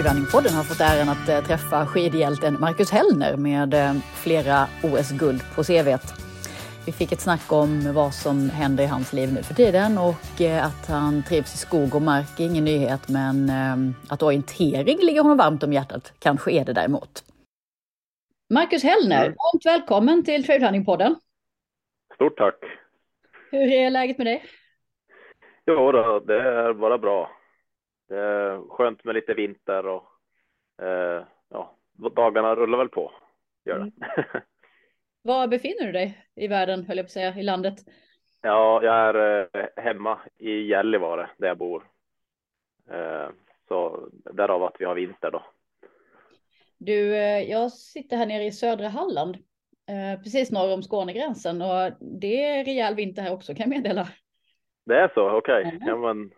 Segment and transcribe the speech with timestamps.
[0.00, 3.92] Trailrunningpodden har fått äran att eh, träffa skidhjälten Marcus Hellner med eh,
[4.24, 6.06] flera OS-guld på CVt.
[6.86, 10.40] Vi fick ett snack om vad som händer i hans liv nu för tiden och
[10.40, 13.52] eh, att han trivs i skog och mark är ingen nyhet men
[14.10, 17.24] att orientering ligger honom varmt om hjärtat kanske är det däremot.
[18.54, 19.36] Marcus Hellner, mm.
[19.38, 21.16] varmt välkommen till Trailrunningpodden.
[22.14, 22.58] Stort tack.
[23.50, 24.44] Hur är läget med dig?
[25.66, 25.92] Jo,
[26.26, 27.30] det är bara bra.
[28.10, 30.04] Det är skönt med lite vinter och
[30.82, 31.76] eh, ja,
[32.16, 33.12] dagarna rullar väl på.
[33.64, 33.80] Gör det.
[33.82, 34.42] Mm.
[35.22, 37.74] Var befinner du dig i världen, höll jag på att säga, i landet?
[38.42, 41.84] Ja, jag är eh, hemma i Gällivare där jag bor.
[42.90, 43.28] Eh,
[43.68, 45.42] så därav att vi har vinter då.
[46.78, 49.36] Du, eh, jag sitter här nere i södra Halland,
[49.88, 54.08] eh, precis norr om Skånegränsen och det är rejäl vinter här också kan jag meddela.
[54.86, 55.66] Det är så, okej.
[55.66, 55.78] Okay.
[55.80, 56.30] Ja, men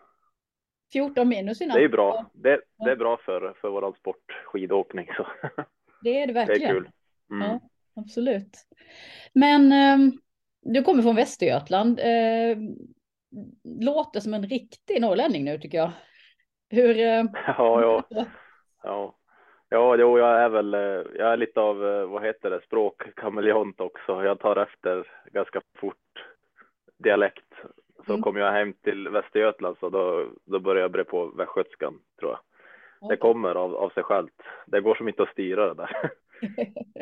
[0.93, 1.77] 14 minus innan.
[1.77, 2.31] Det är bra.
[2.33, 5.09] Det, det är bra för, för våran sport, skidåkning.
[5.17, 5.27] Så.
[6.03, 6.61] Det är det verkligen.
[6.61, 6.91] Det är kul.
[7.31, 7.49] Mm.
[7.49, 7.61] Ja,
[7.95, 8.59] absolut.
[9.33, 10.12] Men eh,
[10.62, 12.01] du kommer från Västergötland.
[12.01, 12.57] Eh,
[13.65, 15.91] låter som en riktig norrlänning nu tycker jag.
[16.71, 16.99] Hur?
[16.99, 17.25] Eh...
[17.47, 18.25] Ja, ja.
[18.83, 19.19] ja.
[19.69, 20.81] Ja, jo, jag är väl, eh,
[21.19, 24.25] jag är lite av, eh, vad heter det, språkkameleont också.
[24.25, 26.27] Jag tar efter ganska fort
[26.99, 27.55] dialekt
[28.06, 28.22] så mm.
[28.22, 32.41] kom jag hem till Västergötland så då, då började jag bre på västgötskan tror jag.
[33.00, 33.17] Okay.
[33.17, 34.42] Det kommer av, av sig självt.
[34.67, 36.11] Det går som inte att styra det där.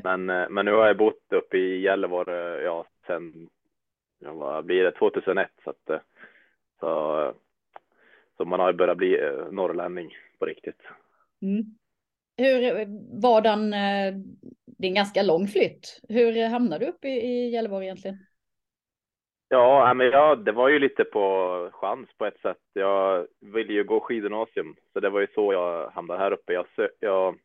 [0.04, 3.48] men, eh, men nu har jag bott uppe i Gällivare, ja, sen,
[4.18, 6.00] ja, vad blir det, 2001 så att, eh,
[6.80, 7.32] så,
[8.36, 10.82] så man har börjat bli eh, norrlänning på riktigt.
[11.42, 11.64] Mm.
[12.36, 12.86] Hur
[13.20, 16.00] var den, det är en ganska lång flytt.
[16.08, 18.18] Hur hamnade du uppe i Gällivare egentligen?
[19.52, 22.60] Ja, men ja, det var ju lite på chans på ett sätt.
[22.72, 26.52] Jag ville ju gå skidgymnasium, så det var ju så jag hamnade här uppe.
[26.52, 27.38] Jag, sö jag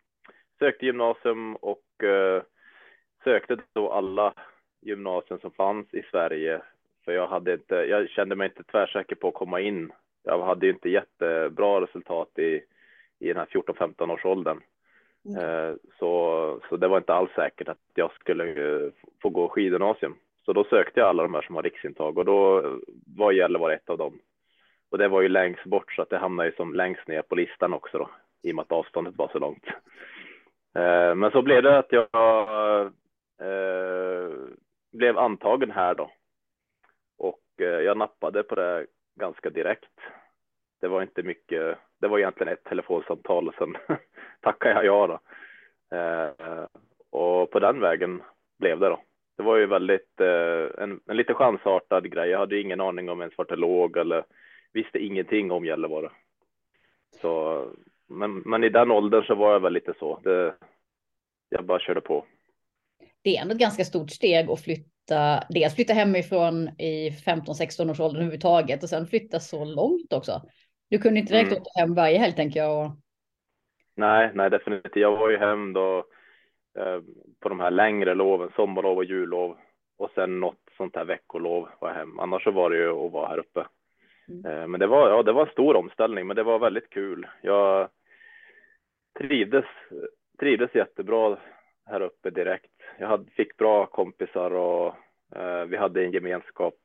[0.59, 2.41] sökte gymnasium och uh,
[3.23, 4.33] sökte då alla
[4.81, 6.61] gymnasier som fanns i Sverige.
[7.05, 9.91] För jag hade inte, jag kände mig inte tvärsäker på att komma in.
[10.23, 12.61] Jag hade ju inte jättebra resultat i,
[13.19, 14.61] i den här 14-15 års åldern.
[15.25, 15.43] Mm.
[15.43, 18.91] Uh, så, så det var inte alls säkert att jag skulle uh,
[19.21, 20.15] få gå skidgymnasium.
[20.45, 22.63] Så då sökte jag alla de här som har riksintag och då
[23.17, 24.19] var Gällivare ett av dem.
[24.91, 27.35] Och det var ju längst bort så att det hamnade ju som längst ner på
[27.35, 28.09] listan också då
[28.41, 29.65] i och med att avståndet var så långt.
[30.75, 32.81] Eh, men så blev det att jag
[33.41, 34.33] eh,
[34.91, 36.11] blev antagen här då.
[37.17, 38.85] Och eh, jag nappade på det
[39.19, 39.99] ganska direkt.
[40.81, 43.77] Det var inte mycket, det var egentligen ett telefonsamtal och sen
[44.41, 45.19] tackade jag ja då.
[45.97, 46.65] Eh,
[47.09, 48.21] och på den vägen
[48.59, 49.01] blev det då
[49.37, 52.29] det var ju väldigt eh, en, en lite chansartad grej.
[52.29, 54.25] Jag hade ingen aning om ens vart det låg eller
[54.73, 56.09] visste ingenting om Gällivare.
[57.21, 57.65] Så,
[58.07, 60.19] men, men i den åldern så var jag väl lite så.
[60.23, 60.55] Det,
[61.49, 62.25] jag bara körde på.
[63.21, 67.99] Det är ändå ett ganska stort steg att flytta, dels flytta hemifrån i 15-16 års
[67.99, 70.41] ålder överhuvudtaget och sen flytta så långt också.
[70.89, 71.61] Du kunde inte direkt mm.
[71.61, 72.85] åka hem varje helg tänker jag.
[72.85, 72.91] Och...
[73.95, 74.95] Nej, nej definitivt.
[74.95, 76.05] Jag var ju hem då
[77.39, 79.57] på de här längre loven, sommarlov och jullov
[79.97, 82.19] och sen något sånt här veckolov var jag hem.
[82.19, 83.65] Annars så var det ju att vara här uppe.
[84.27, 84.45] Mm.
[84.45, 87.27] Eh, men det var, ja, det var en stor omställning, men det var väldigt kul.
[87.41, 87.89] Jag
[89.17, 89.65] trivdes,
[90.39, 91.37] trivdes jättebra
[91.85, 92.71] här uppe direkt.
[92.99, 94.95] Jag hade, fick bra kompisar och
[95.35, 96.75] eh, vi hade en gemenskap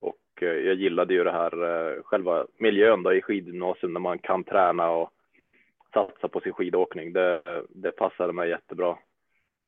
[0.00, 4.18] och eh, jag gillade ju det här eh, själva miljön då i skidgymnasium när man
[4.18, 5.10] kan träna och
[5.92, 7.12] satsa på sin skidåkning.
[7.12, 8.98] Det, det passade mig jättebra.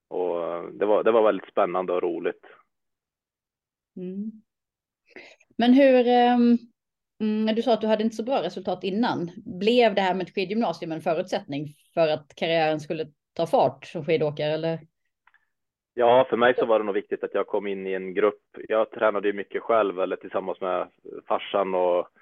[0.08, 2.46] Och det var, det var väldigt spännande och roligt.
[3.96, 4.32] Mm.
[5.56, 6.06] Men hur,
[7.20, 9.30] mm, du sa att du hade inte så bra resultat innan.
[9.44, 14.04] Blev det här med ett skidgymnasium en förutsättning för att karriären skulle ta fart som
[14.04, 14.78] skidåkare eller?
[15.94, 18.42] Ja, för mig så var det nog viktigt att jag kom in i en grupp.
[18.68, 20.88] Jag tränade ju mycket själv eller tillsammans med
[21.28, 22.17] farsan och Eh,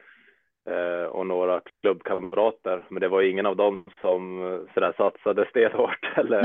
[1.10, 6.44] och några klubbkamrater, men det var ingen av dem som eh, sådär satsade stenhårt eller,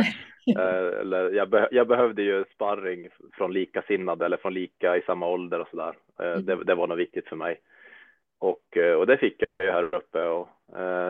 [0.58, 5.28] eh, eller jag, be jag, behövde ju sparring från likasinnade eller från lika i samma
[5.28, 5.94] ålder och sådär.
[6.20, 6.46] Mm.
[6.46, 7.60] Det, det, var nog viktigt för mig.
[8.40, 10.48] Och, och det fick jag ju här uppe och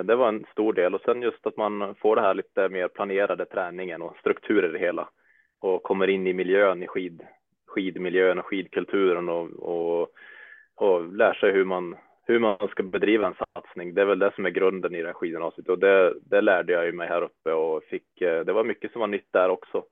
[0.06, 2.88] det var en stor del och sen just att man får det här lite mer
[2.88, 5.10] planerade träningen och struktur i det hela
[5.60, 7.22] och kommer in i miljön i skid,
[7.68, 10.10] skidmiljön och skidkulturen och, och,
[10.76, 11.96] och lär sig hur man
[12.32, 13.94] hur man ska bedriva en satsning.
[13.94, 16.74] Det är väl det som är grunden i det här skidgymnasiet och det, det lärde
[16.74, 18.22] jag mig här uppe och fick.
[18.22, 19.86] Eh, det var mycket som var nytt där också.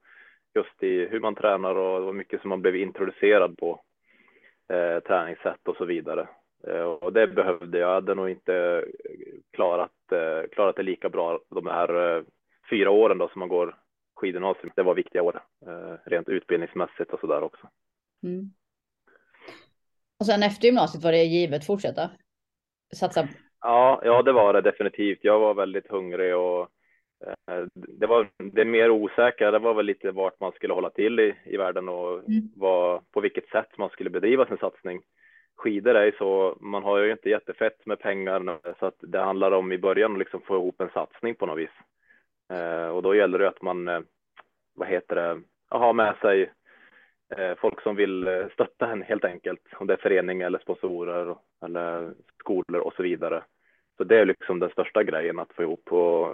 [0.55, 3.81] Just i hur man tränar och det var mycket som man blev introducerad på.
[4.73, 6.27] Eh, träningssätt och så vidare.
[6.67, 7.89] Eh, och det behövde jag.
[7.89, 8.85] Jag hade nog inte
[9.51, 12.23] klarat, eh, klarat det lika bra de här eh,
[12.69, 13.75] fyra åren då som man går
[14.15, 14.71] skidgymnasium.
[14.75, 17.69] Det var viktiga år eh, rent utbildningsmässigt och så där också.
[18.23, 18.51] Mm.
[20.19, 22.09] Och sen efter gymnasiet var det givet fortsätta
[22.95, 23.27] satsa?
[23.61, 25.19] Ja, ja, det var det definitivt.
[25.21, 26.69] Jag var väldigt hungrig och
[27.73, 29.51] det var det mer osäkra.
[29.51, 32.49] Det var väl lite vart man skulle hålla till i, i världen och mm.
[32.55, 35.01] vad, på vilket sätt man skulle bedriva sin satsning
[35.59, 39.71] skidor är så, man har ju inte jättefett med pengar så att det handlar om
[39.71, 41.75] i början att liksom få ihop en satsning på något vis.
[42.53, 43.99] Eh, och då gäller det att man, eh,
[44.73, 46.49] vad heter det, har med sig eh,
[47.57, 51.35] folk som vill eh, stötta en helt enkelt, om det är förening eller sponsorer
[51.65, 53.43] eller skolor och så vidare.
[53.97, 56.27] Så det är liksom den största grejen att få ihop och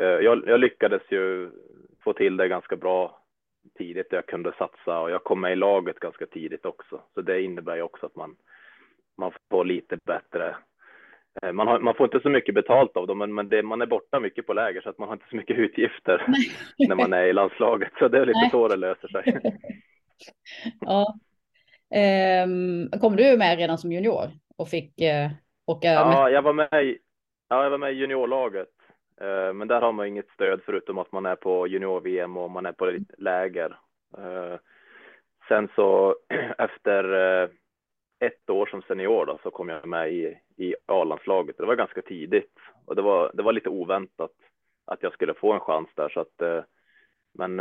[0.00, 1.50] eh, jag, jag lyckades ju
[2.04, 3.20] få till det ganska bra
[3.78, 7.00] tidigt jag kunde satsa och jag kom med i laget ganska tidigt också.
[7.14, 8.36] Så det innebär ju också att man,
[9.18, 10.56] man får lite bättre
[11.42, 13.82] eh, man, har, man får inte så mycket betalt av dem, men, men det, man
[13.82, 16.26] är borta mycket på läger så att man har inte så mycket utgifter
[16.88, 17.92] när man är i landslaget.
[17.98, 18.50] Så det är lite Nej.
[18.50, 19.40] så det löser sig.
[20.80, 21.14] ja.
[21.94, 25.30] Ehm, kom du med redan som junior och fick eh,
[25.66, 25.88] åka?
[25.88, 26.98] Ja, jag var med i,
[27.48, 28.68] ja, jag var med i juniorlaget
[29.20, 32.66] Eh, men där har man inget stöd förutom att man är på junior-VM och man
[32.66, 33.78] är på läger.
[34.18, 34.58] Eh,
[35.48, 36.16] sen så
[36.58, 37.48] efter eh,
[38.20, 41.56] ett år som senior då, så kom jag med i, i A-landslaget.
[41.58, 44.32] Det var ganska tidigt och det var, det var lite oväntat
[44.84, 46.66] att jag skulle få en chans där så att
[47.38, 47.56] men,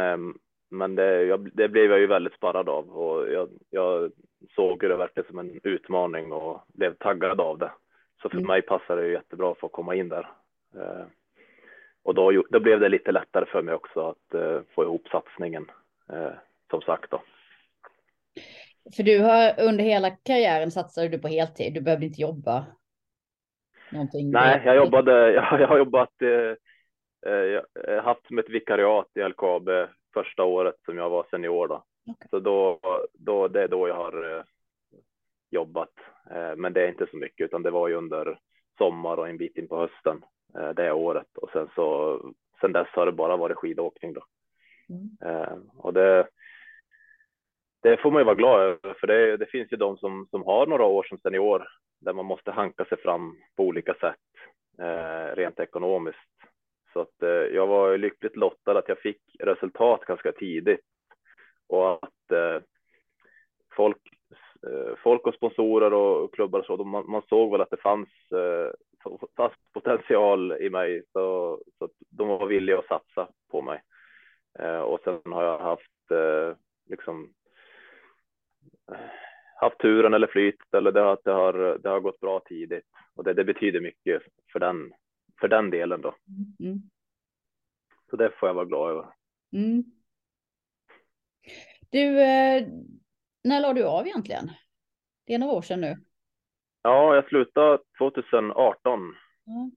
[0.73, 4.11] men det, jag, det blev jag ju väldigt sparrad av och jag, jag
[4.55, 7.71] såg det verkligen som en utmaning och blev taggad av det.
[8.21, 8.47] Så för mm.
[8.47, 10.27] mig passade det jättebra att få komma in där
[12.03, 15.71] och då, då blev det lite lättare för mig också att uh, få ihop satsningen
[16.13, 16.31] uh,
[16.69, 17.21] som sagt då.
[18.95, 21.73] För du har under hela karriären satsade du på heltid.
[21.73, 22.65] Du behövde inte jobba.
[23.91, 25.31] Någonting Nej, jag jobbade.
[25.31, 26.21] Jag, jag har jobbat.
[26.21, 26.55] Uh,
[27.25, 29.69] jag har haft som ett vikariat i LKAB
[30.13, 31.83] första året som jag var senior då.
[32.11, 32.27] Okay.
[32.29, 32.79] Så då,
[33.13, 34.45] då, det är då jag har
[35.49, 35.93] jobbat.
[36.55, 38.39] Men det är inte så mycket utan det var ju under
[38.77, 40.23] sommar och en bit in på hösten.
[40.57, 42.19] Eh, det året och sen så
[42.61, 44.23] sen dess har det bara varit skidåkning då.
[44.89, 45.09] Mm.
[45.25, 46.27] Eh, och det,
[47.81, 50.43] det får man ju vara glad över för det, det finns ju de som, som
[50.43, 51.67] har några år som senior
[51.99, 54.15] där man måste hanka sig fram på olika sätt
[54.79, 56.17] eh, rent ekonomiskt.
[56.93, 60.85] Så att eh, jag var lyckligt lottad att jag fick resultat ganska tidigt.
[61.67, 62.61] Och att eh,
[63.75, 64.01] folk,
[64.67, 67.81] eh, folk och sponsorer och klubbar och så, de, man, man, såg väl att det
[67.81, 68.71] fanns eh,
[69.37, 71.03] fast potential i mig.
[71.13, 73.81] Så, så de var villiga att satsa på mig.
[74.59, 76.57] Eh, och sen har jag haft eh,
[76.89, 77.33] liksom
[78.91, 78.97] eh,
[79.61, 82.85] haft turen eller flyt eller det, att det har, det har gått bra tidigt.
[83.15, 84.93] Och det, det betyder mycket för den,
[85.43, 86.15] för den delen då.
[86.59, 86.81] Mm.
[88.09, 89.05] Så det får jag vara glad över.
[89.53, 89.83] Mm.
[91.89, 92.67] Du, eh,
[93.43, 94.51] när la du av egentligen?
[95.25, 95.95] Det är några år sedan nu.
[96.81, 99.15] Ja, jag slutade 2018 mm.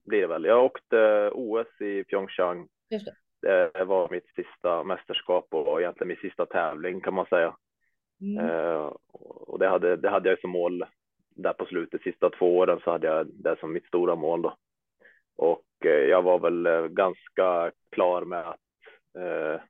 [0.05, 0.45] blir det väl.
[0.45, 2.67] Jag åkte OS i Pyeongchang.
[2.89, 3.71] Det.
[3.73, 3.83] det.
[3.83, 7.57] var mitt sista mästerskap och egentligen min sista tävling kan man säga.
[8.21, 8.45] Mm.
[8.45, 8.93] Eh,
[9.47, 10.85] och det hade, det hade jag som mål
[11.29, 14.57] där på slutet, sista två åren så hade jag det som mitt stora mål då.
[15.37, 18.59] Och eh, jag var väl eh, ganska klar med att,
[19.17, 19.61] eh,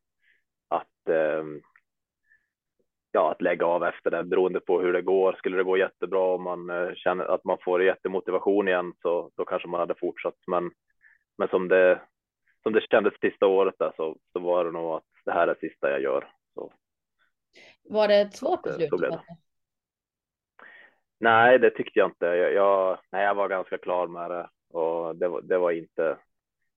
[0.68, 1.62] att ehm,
[3.12, 5.34] ja, att lägga av efter det beroende på hur det går.
[5.34, 9.68] Skulle det gå jättebra och man känner att man får jättemotivation igen så då kanske
[9.68, 10.38] man hade fortsatt.
[10.48, 10.72] Men,
[11.38, 12.02] men som det
[12.64, 15.56] som det kändes sista året där så, så var det nog att det här är
[15.56, 16.32] sista jag gör.
[16.54, 16.74] Så.
[17.84, 18.92] Var det ett svårt beslut?
[21.20, 22.26] Nej, det tyckte jag inte.
[22.26, 26.18] Jag, jag, nej, jag var ganska klar med det och det var, det var inte.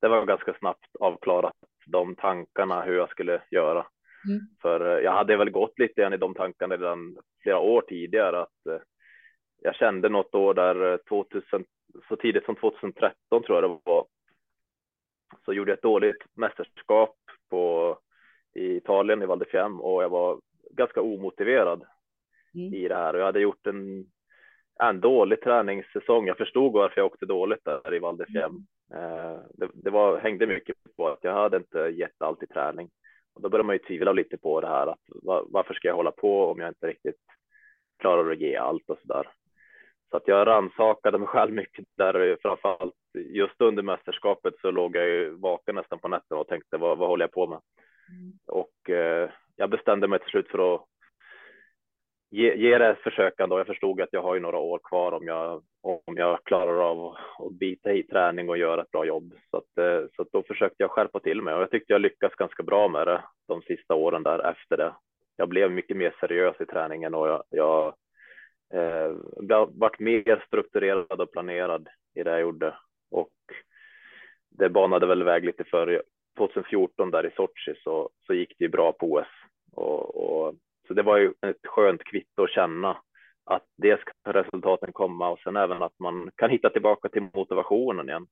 [0.00, 1.54] Det var ganska snabbt avklarat
[1.86, 3.86] de tankarna hur jag skulle göra.
[4.28, 4.40] Mm.
[4.62, 8.40] För eh, jag hade väl gått lite grann i de tankarna redan flera år tidigare
[8.40, 8.80] att eh,
[9.62, 11.66] jag kände något år där 2000, eh,
[12.08, 14.06] så tidigt som 2013 tror jag det var,
[15.44, 17.16] så gjorde jag ett dåligt mästerskap
[17.50, 17.98] på,
[18.54, 19.44] i Italien i Val
[19.80, 21.84] och jag var ganska omotiverad
[22.54, 22.74] mm.
[22.74, 24.10] i det här och jag hade gjort en,
[24.80, 26.26] en dålig träningssäsong.
[26.26, 28.24] Jag förstod varför jag åkte dåligt där i Val.
[28.28, 28.66] Mm.
[29.54, 32.90] Det, det var, hängde mycket på att jag hade inte gett allt i träning.
[33.34, 35.00] Och då börjar man ju tvivla lite på det här att
[35.46, 37.20] varför ska jag hålla på om jag inte riktigt
[37.98, 39.28] klarar att ge allt och så där.
[40.10, 45.06] Så att jag rannsakade mig själv mycket där, framförallt just under mästerskapet så låg jag
[45.06, 47.60] ju vaken nästan på nätterna och tänkte vad, vad håller jag på med?
[48.08, 48.32] Mm.
[48.46, 50.84] Och eh, jag bestämde mig till slut för att
[52.30, 53.58] ge, ge det ett försök ändå.
[53.58, 57.16] Jag förstod att jag har ju några år kvar om jag, om jag klarar av
[57.38, 59.34] att bita i träning och göra ett bra jobb.
[59.50, 62.00] Så, att, eh, så att då försökte jag skärpa till mig och jag tyckte jag
[62.00, 64.94] lyckades ganska bra med det de sista åren där efter det.
[65.36, 67.94] Jag blev mycket mer seriös i träningen och jag, jag
[68.74, 69.12] eh,
[69.68, 72.74] varit mer strukturerad och planerad i det jag gjorde
[73.10, 73.32] och
[74.50, 76.02] det banade väl väg lite för
[76.38, 79.26] 2014 där i Sochi så, så gick det ju bra på OS
[79.72, 80.54] och, och
[80.90, 82.96] så det var ju ett skönt kvitto att känna
[83.44, 88.08] att det ska resultaten komma och sen även att man kan hitta tillbaka till motivationen
[88.08, 88.26] igen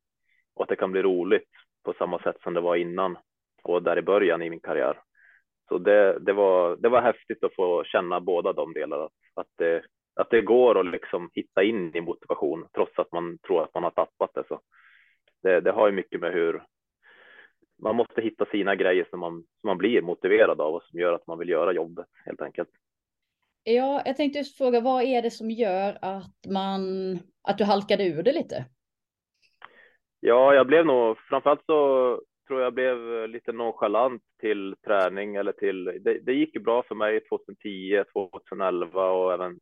[0.55, 1.49] och att det kan bli roligt
[1.85, 3.19] på samma sätt som det var innan
[3.62, 5.00] och där i början i min karriär.
[5.69, 9.83] Så det, det var, det var häftigt att få känna båda de delarna, att det,
[10.15, 13.83] att det går att liksom hitta in i motivation trots att man tror att man
[13.83, 14.45] har tappat det.
[14.49, 14.61] Så
[15.43, 16.62] det, det har ju mycket med hur,
[17.83, 21.13] man måste hitta sina grejer som man, som man blir motiverad av och som gör
[21.13, 22.69] att man vill göra jobbet helt enkelt.
[23.63, 26.83] Ja, jag tänkte just fråga, vad är det som gör att man,
[27.43, 28.65] att du halkade ur det lite?
[30.21, 35.85] Ja, jag blev nog, framförallt så tror jag blev lite nonchalant till träning eller till,
[35.85, 39.59] det, det gick ju bra för mig 2010, 2011 och även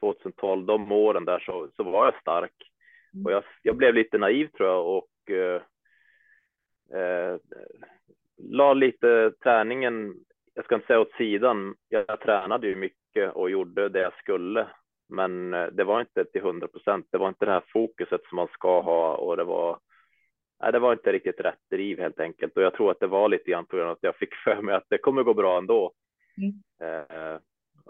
[0.00, 2.54] 2012, de åren där så, så var jag stark.
[3.14, 3.26] Mm.
[3.26, 5.62] Och jag, jag blev lite naiv tror jag och eh,
[6.92, 7.36] eh,
[8.36, 10.14] la lite träningen,
[10.54, 14.66] jag ska inte säga åt sidan, jag tränade ju mycket och gjorde det jag skulle.
[15.08, 17.06] Men eh, det var inte till hundra procent.
[17.10, 19.78] Det var inte det här fokuset som man ska ha och det var.
[20.62, 23.28] Nej, det var inte riktigt rätt driv helt enkelt och jag tror att det var
[23.28, 25.58] lite grann på grund av att jag fick för mig att det kommer gå bra
[25.58, 25.92] ändå.
[26.36, 26.62] Mm.
[26.80, 27.38] Eh,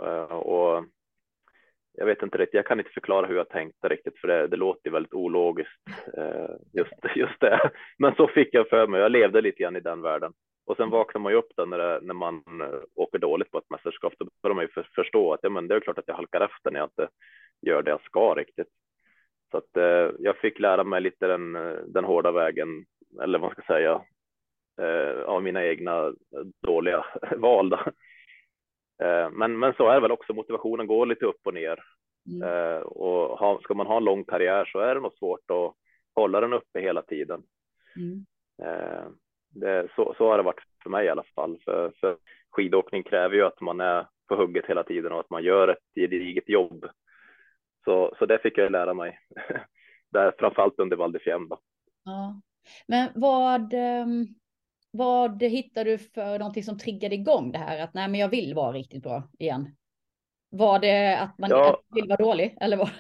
[0.06, 0.84] eh och
[1.96, 4.56] jag vet inte riktigt, jag kan inte förklara hur jag tänkte riktigt för det, det
[4.56, 5.80] låter väldigt ologiskt
[6.16, 7.70] eh, just, just det.
[7.98, 10.32] Men så fick jag för mig, jag levde lite grann i den världen.
[10.66, 13.58] Och sen vaknar man ju upp då när, det, när man eh, åker dåligt på
[13.58, 16.08] ett mästerskap, då börjar man ju för, förstå att ja, men det är klart att
[16.08, 17.08] jag halkar efter när jag inte
[17.66, 18.68] gör det jag ska riktigt.
[19.50, 21.52] Så att eh, jag fick lära mig lite den,
[21.86, 22.84] den hårda vägen,
[23.22, 24.02] eller vad man ska säga,
[24.80, 26.12] eh, av mina egna
[26.66, 27.04] dåliga
[27.36, 27.70] val.
[27.70, 27.78] Då.
[29.02, 31.78] Eh, men, men så är det väl också, motivationen går lite upp och ner.
[32.26, 32.48] Mm.
[32.48, 35.74] Eh, och ha, ska man ha en lång karriär så är det nog svårt att
[36.14, 37.42] hålla den uppe hela tiden.
[37.96, 38.26] Mm.
[38.62, 39.04] Eh,
[39.50, 41.58] det, så, så har det varit för mig i alla fall.
[41.64, 42.16] För, för
[42.50, 45.94] skidåkning kräver ju att man är på hugget hela tiden och att man gör ett
[45.94, 46.86] gediget jobb.
[47.84, 49.18] Så, så det fick jag lära mig.
[50.12, 51.18] Där, framförallt under Val.
[52.04, 52.40] Ja.
[52.86, 54.26] Men vad, ehm,
[54.96, 58.54] vad hittar du för någonting som triggade igång det här att nej, men jag vill
[58.54, 59.76] vara riktigt bra igen?
[60.50, 61.82] Var det att man ja.
[61.94, 62.90] vill vara dålig eller vad?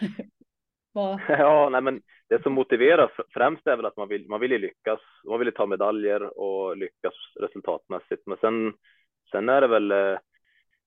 [0.92, 1.20] vad?
[1.28, 4.58] Ja, nej, men det som motiverar främst är väl att man vill, man vill ju
[4.58, 5.00] lyckas.
[5.28, 8.22] Man vill ju ta medaljer och lyckas resultatmässigt.
[8.26, 8.72] Men sen,
[9.30, 10.18] sen är det väl eh,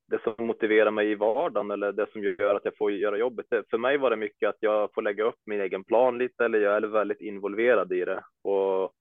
[0.07, 3.45] det som motiverar mig i vardagen eller det som gör att jag får göra jobbet.
[3.69, 6.59] För mig var det mycket att jag får lägga upp min egen plan lite eller
[6.59, 8.93] jag är väldigt involverad i det och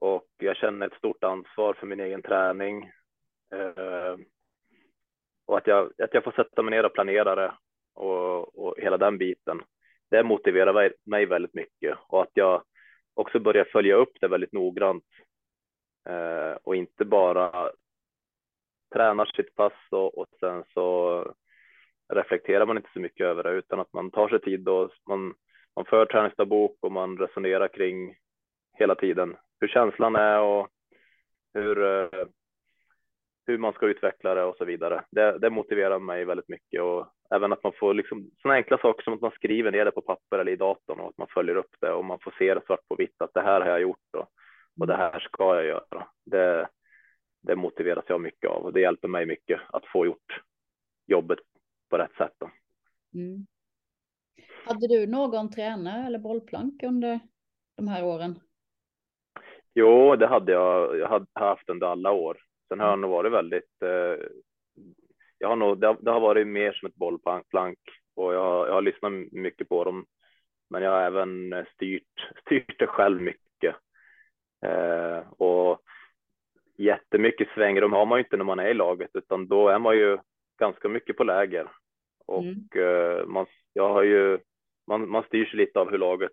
[0.00, 2.90] och jag känner ett stort ansvar för min egen träning.
[3.52, 4.16] Eh,
[5.46, 7.52] och att jag, att jag får sätta mig ner och planera det
[7.94, 9.62] och, och hela den biten.
[10.10, 12.62] Det motiverar mig väldigt mycket och att jag
[13.14, 15.04] också börjar följa upp det väldigt noggrant
[16.08, 17.72] eh, och inte bara
[18.92, 21.34] tränar sitt pass och, och sen så
[22.12, 25.34] reflekterar man inte så mycket över det utan att man tar sig tid och man,
[25.76, 28.16] man för träningsdagbok och man resonerar kring
[28.78, 30.68] hela tiden hur känslan är och
[31.54, 32.26] hur, eh,
[33.46, 35.04] hur man ska utveckla det och så vidare.
[35.10, 39.02] Det, det motiverar mig väldigt mycket och även att man får liksom sådana enkla saker
[39.02, 41.56] som att man skriver ner det på papper eller i datorn och att man följer
[41.56, 43.80] upp det och man får se det svart på vitt att det här har jag
[43.80, 44.28] gjort och,
[44.80, 46.08] och det här ska jag göra.
[46.26, 46.68] Det,
[47.42, 50.42] det motiveras jag mycket av och det hjälper mig mycket att få gjort
[51.06, 51.38] jobbet
[51.90, 52.34] på rätt sätt.
[52.38, 52.50] Då.
[53.14, 53.46] Mm.
[54.64, 57.20] Hade du någon tränare eller bollplank under
[57.76, 58.40] de här åren?
[59.78, 60.98] Jo, det hade jag.
[60.98, 62.38] Jag har haft under alla år.
[62.68, 63.82] Sen har jag nog varit väldigt.
[63.82, 64.26] Eh,
[65.38, 67.78] jag har nog, det, det, har varit mer som ett bollplank
[68.16, 70.06] och jag, jag har lyssnat mycket på dem.
[70.70, 72.02] Men jag har även styrt,
[72.40, 73.76] styrt det själv mycket.
[74.66, 75.80] Eh, och
[76.78, 79.96] jättemycket svängrum har man ju inte när man är i laget, utan då är man
[79.96, 80.18] ju
[80.58, 81.70] ganska mycket på läger.
[82.26, 82.68] Och mm.
[82.74, 84.38] eh, man, jag har ju,
[84.86, 86.32] man, man styrs lite av hur laget,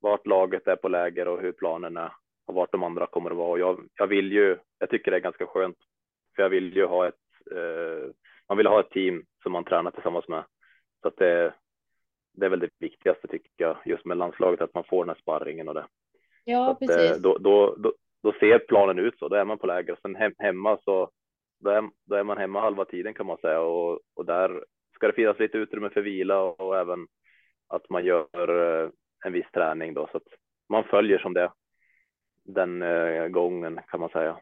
[0.00, 2.12] vart laget är på läger och hur planen är
[2.46, 3.50] och vart de andra kommer att vara.
[3.50, 5.76] Och jag, jag vill ju, jag tycker det är ganska skönt,
[6.36, 7.14] för jag vill ju ha ett,
[7.50, 8.10] eh,
[8.48, 10.44] man vill ha ett team som man tränar tillsammans med.
[11.02, 11.54] Så att det,
[12.32, 15.22] det är väl det viktigaste tycker jag, just med landslaget, att man får den här
[15.22, 15.86] sparringen och det.
[16.44, 17.10] Ja, att, precis.
[17.10, 19.96] Eh, då, då, då, då, ser planen ut så, då är man på läger.
[20.02, 21.10] Sen hem, hemma så,
[21.60, 25.06] då är, då är man hemma halva tiden kan man säga och, och där ska
[25.06, 27.06] det finnas lite utrymme för vila och, och även
[27.68, 28.90] att man gör eh,
[29.24, 30.28] en viss träning då så att
[30.68, 31.50] man följer som det
[32.44, 34.36] den eh, gången kan man säga.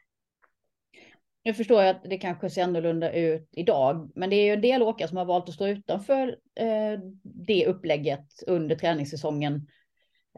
[1.45, 4.61] Nu förstår jag att det kanske ser annorlunda ut idag, men det är ju en
[4.61, 9.67] del åkare som har valt att stå utanför eh, det upplägget under träningssäsongen.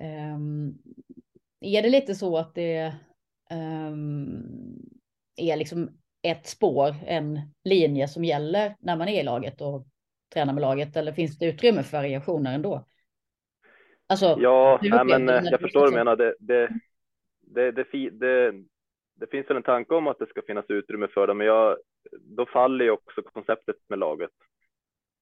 [0.01, 0.79] Um,
[1.61, 2.95] är det lite så att det
[3.51, 4.43] um,
[5.37, 9.87] är liksom ett spår, en linje som gäller när man är i laget och
[10.35, 12.87] tränar med laget, eller finns det utrymme för variationer ändå?
[14.07, 16.17] Alltså, ja, nej, men eh, jag förstår vad du menar.
[16.17, 16.69] Det, det,
[17.55, 18.55] det, det, det,
[19.15, 21.77] det finns väl en tanke om att det ska finnas utrymme för det, men jag,
[22.13, 24.31] då faller ju också konceptet med laget.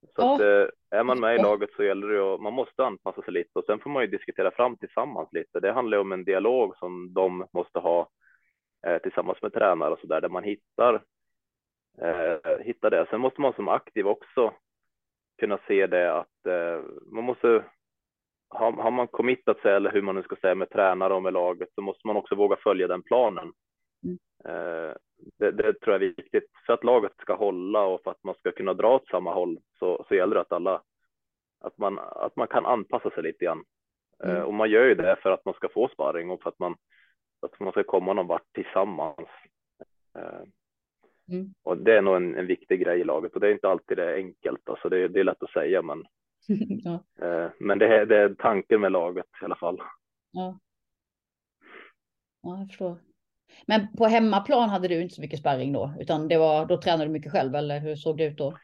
[0.03, 0.35] Så ja.
[0.35, 3.33] att, eh, är man med i laget så gäller det att man måste anpassa sig
[3.33, 5.61] lite och sen får man ju diskutera fram tillsammans lite.
[5.61, 8.09] Det handlar ju om en dialog som de måste ha
[8.87, 11.03] eh, tillsammans med tränare och så där, där man hittar,
[11.99, 13.07] eh, hittar det.
[13.11, 14.55] Sen måste man som aktiv också
[15.39, 17.65] kunna se det att eh, man måste
[18.55, 21.33] har, har man committat sig eller hur man nu ska säga med tränare och med
[21.33, 23.53] laget så måste man också våga följa den planen.
[24.05, 24.19] Mm.
[24.45, 24.95] Eh,
[25.39, 28.35] det, det, tror jag är viktigt för att laget ska hålla och för att man
[28.35, 30.83] ska kunna dra åt samma håll så, så gäller det att alla
[31.61, 33.65] att man, att man kan anpassa sig lite grann.
[34.25, 34.45] Eh, mm.
[34.45, 36.77] och man gör ju det för att man ska få sparring och för att man,
[37.43, 39.29] att man ska komma någon vart tillsammans.
[40.19, 40.43] Eh,
[41.33, 41.55] mm.
[41.63, 43.97] Och det är nog en, en, viktig grej i laget och det är inte alltid
[43.97, 44.69] det enkelt.
[44.69, 46.05] Alltså det, det är lätt att säga men,
[46.85, 47.05] ja.
[47.59, 49.83] men det, är, det är tanken med laget i alla fall.
[50.33, 50.59] Ja.
[52.43, 52.99] Ja, jag förstår.
[53.67, 57.05] Men på hemmaplan hade du inte så mycket sparring då, utan det var, då tränade
[57.05, 58.59] du mycket själv, eller hur såg det ut då?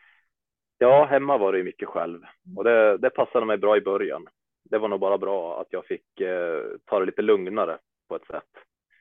[0.78, 2.20] Ja, hemma var det mycket själv
[2.56, 4.26] och det, det passade mig bra i början.
[4.70, 8.26] Det var nog bara bra att jag fick eh, ta det lite lugnare på ett
[8.26, 8.50] sätt.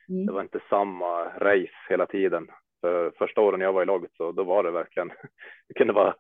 [0.10, 0.26] Mm.
[0.26, 2.48] Det var inte samma race hela tiden.
[2.82, 5.10] För första åren jag var i laget så då var det verkligen,
[5.68, 6.16] det kunde vara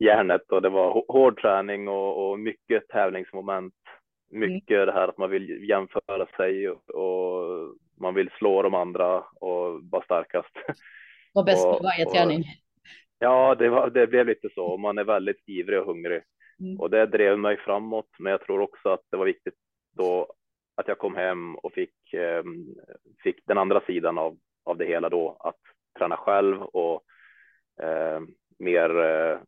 [0.00, 3.74] järnet och det var hård träning och, och mycket tävlingsmoment.
[4.30, 4.86] Mycket mm.
[4.86, 9.80] det här att man vill jämföra sig och, och man vill slå de andra och
[9.90, 10.50] vara starkast.
[11.32, 12.44] Var bäst på varje och, träning.
[13.18, 14.76] Ja, det, var, det blev lite så.
[14.76, 16.22] Man är väldigt ivrig och hungrig
[16.60, 16.80] mm.
[16.80, 18.08] och det drev mig framåt.
[18.18, 19.54] Men jag tror också att det var viktigt
[19.96, 20.32] då
[20.74, 22.42] att jag kom hem och fick, eh,
[23.22, 25.58] fick den andra sidan av, av det hela då, att
[25.98, 27.02] träna själv och
[27.82, 28.20] eh,
[28.58, 29.38] mer eh,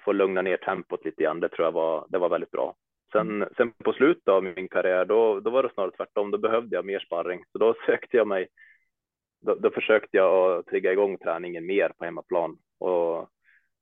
[0.00, 1.40] få lugna ner tempot lite grann.
[1.40, 2.76] Det tror jag var, det var väldigt bra.
[3.12, 3.48] Sen, mm.
[3.56, 6.30] sen på slutet av min karriär, då, då var det snarare tvärtom.
[6.30, 8.48] Då behövde jag mer sparring, så då sökte jag mig.
[9.40, 13.30] Då, då försökte jag att trigga igång träningen mer på hemmaplan och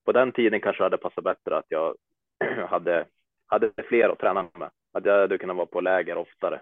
[0.04, 1.96] på den tiden kanske det hade passat bättre att jag
[2.68, 3.06] hade,
[3.46, 4.70] hade fler att träna med.
[4.92, 6.60] Att jag hade kunnat vara på läger oftare.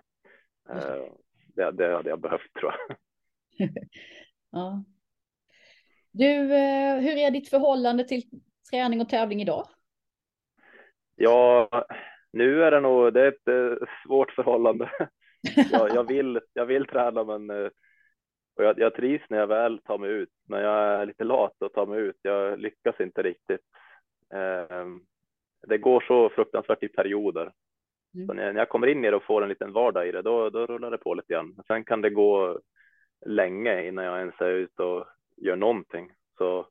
[0.71, 1.05] Eh,
[1.55, 2.97] det, det hade jag behövt tror jag.
[4.51, 4.85] ja.
[6.11, 8.23] Du, eh, hur är ditt förhållande till
[8.71, 9.67] träning och tävling idag?
[11.17, 11.69] Ja,
[12.33, 14.91] nu är det nog, det är ett eh, svårt förhållande.
[15.73, 17.71] jag, jag, vill, jag vill träna men eh,
[18.57, 21.63] och jag, jag trivs när jag väl tar mig ut, men jag är lite lat
[21.63, 22.17] att ta mig ut.
[22.23, 23.61] Jag lyckas inte riktigt.
[24.35, 24.87] Eh,
[25.67, 27.53] det går så fruktansvärt i perioder.
[28.15, 28.27] Mm.
[28.27, 30.23] Så när, när jag kommer in i det och får en liten vardag i det,
[30.23, 31.57] då, då rullar det på lite grann.
[31.67, 32.61] Sen kan det gå
[33.27, 36.11] länge innan jag ens är ute och gör någonting.
[36.39, 36.67] Så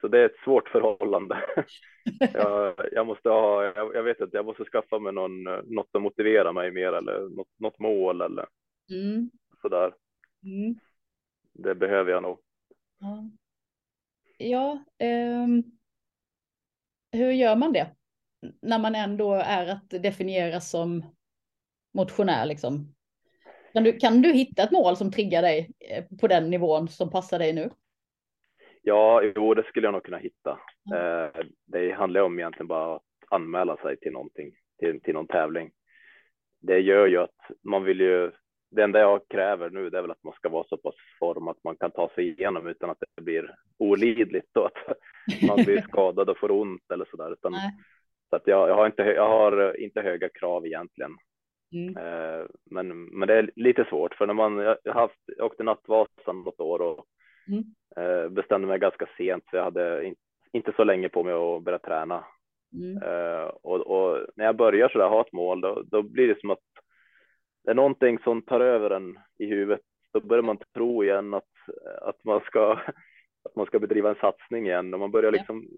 [0.00, 1.44] så det är ett svårt förhållande.
[2.32, 6.02] jag, jag, måste ha, jag, jag, vet inte, jag måste skaffa mig någon, något som
[6.02, 8.46] motiverar mig mer eller något, något mål eller
[8.90, 9.30] mm.
[9.62, 9.94] sådär.
[10.44, 10.78] Mm.
[11.52, 12.38] Det behöver jag nog.
[12.98, 13.30] Ja,
[14.38, 14.84] ja
[15.44, 15.62] um,
[17.12, 17.90] hur gör man det?
[18.62, 21.04] När man ändå är att definiera som
[21.94, 22.94] motionär liksom.
[23.72, 27.10] Kan du, kan du hitta ett mål som triggar dig eh, på den nivån som
[27.10, 27.70] passar dig nu?
[28.88, 30.58] Ja, jo, det skulle jag nog kunna hitta.
[30.94, 31.30] Mm.
[31.66, 35.70] det handlar om egentligen bara att anmäla sig till någonting, till, till någon tävling.
[36.60, 38.30] Det gör ju att man vill ju,
[38.70, 41.48] det enda jag kräver nu det är väl att man ska vara så pass form
[41.48, 44.98] att man kan ta sig igenom utan att det blir olidligt och att
[45.48, 47.32] man blir skadad och får ont eller sådär.
[47.32, 47.52] Utan,
[48.30, 51.12] så att jag, jag, har inte, jag har inte höga krav egentligen.
[51.72, 51.96] Mm.
[51.96, 55.62] Eh, men, men det är lite svårt för när man, jag har haft, jag åkte
[55.62, 57.06] Nattvasan något år och
[57.48, 57.64] Mm.
[57.96, 60.14] Eh, bestämde mig ganska sent så jag hade in,
[60.52, 62.24] inte så länge på mig att börja träna.
[62.72, 63.02] Mm.
[63.02, 66.40] Uh, och, och, när jag börjar så där ha ett mål då, då blir det
[66.40, 66.58] som att
[67.64, 69.80] det är någonting som tar över en i huvudet.
[70.12, 71.50] Då börjar man tro igen att,
[72.02, 72.72] att, man, ska,
[73.44, 75.68] att man ska bedriva en satsning igen och man börjar liksom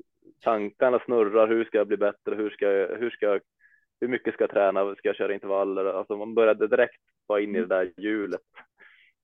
[0.41, 1.49] tankarna snurrar.
[1.49, 2.35] Hur ska jag bli bättre?
[2.35, 3.41] Hur ska jag, hur ska jag,
[4.01, 4.95] hur mycket ska jag träna?
[4.95, 5.85] Ska jag köra intervaller?
[5.85, 8.41] Alltså man började direkt vara in i det där hjulet.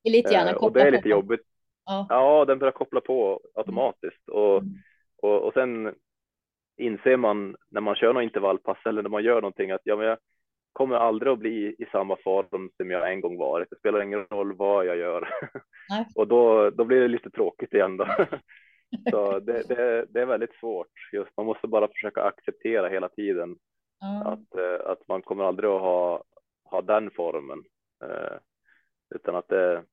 [0.05, 1.47] Lite gärna uh, och det är lite jobbigt.
[1.87, 2.07] Ja.
[2.09, 4.75] ja, den börjar koppla på automatiskt och, mm.
[5.23, 5.95] och, och sen
[6.77, 10.07] inser man när man kör något intervallpass eller när man gör någonting att ja, men
[10.07, 10.19] jag
[10.73, 13.71] kommer aldrig att bli i samma form som jag en gång varit.
[13.71, 15.29] Det spelar ingen roll vad jag gör.
[16.17, 18.07] och då, då blir det lite tråkigt igen då.
[19.11, 20.93] Så det, det, det, är väldigt svårt.
[21.13, 23.57] Just man måste bara försöka acceptera hela tiden
[24.05, 24.27] mm.
[24.27, 26.25] att, eh, att man kommer aldrig att ha,
[26.65, 27.65] ha den formen.
[28.05, 28.37] Eh,
[29.15, 29.85] utan att det,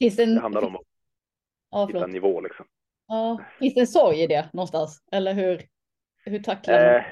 [0.00, 0.34] Finns det, en...
[0.34, 0.82] det handlar om att
[1.70, 2.66] ja, hitta en nivå liksom.
[3.06, 5.04] Ja, finns det en sorg i det någonstans?
[5.12, 5.62] Eller hur,
[6.24, 7.02] hur tacklar eh,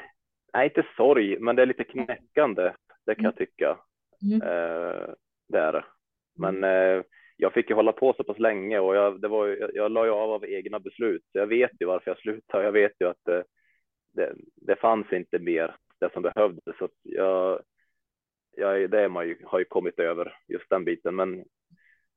[0.53, 2.73] Nej, inte sorg, men det är lite knäckande.
[3.07, 3.25] Det kan mm.
[3.25, 3.79] jag tycka.
[4.23, 4.43] Mm.
[4.43, 5.09] Eh,
[5.49, 5.85] det är det.
[6.39, 7.03] Men eh,
[7.37, 10.05] jag fick ju hålla på så pass länge och jag, det var, jag, jag la
[10.05, 11.25] ju av av egna beslut.
[11.33, 12.65] Jag vet ju varför jag slutade.
[12.65, 13.41] Jag vet ju att eh,
[14.15, 16.79] det, det fanns inte mer det som behövdes.
[16.79, 17.61] Så jag,
[18.57, 21.17] jag, det man ju, har ju kommit över just den biten.
[21.17, 21.45] Men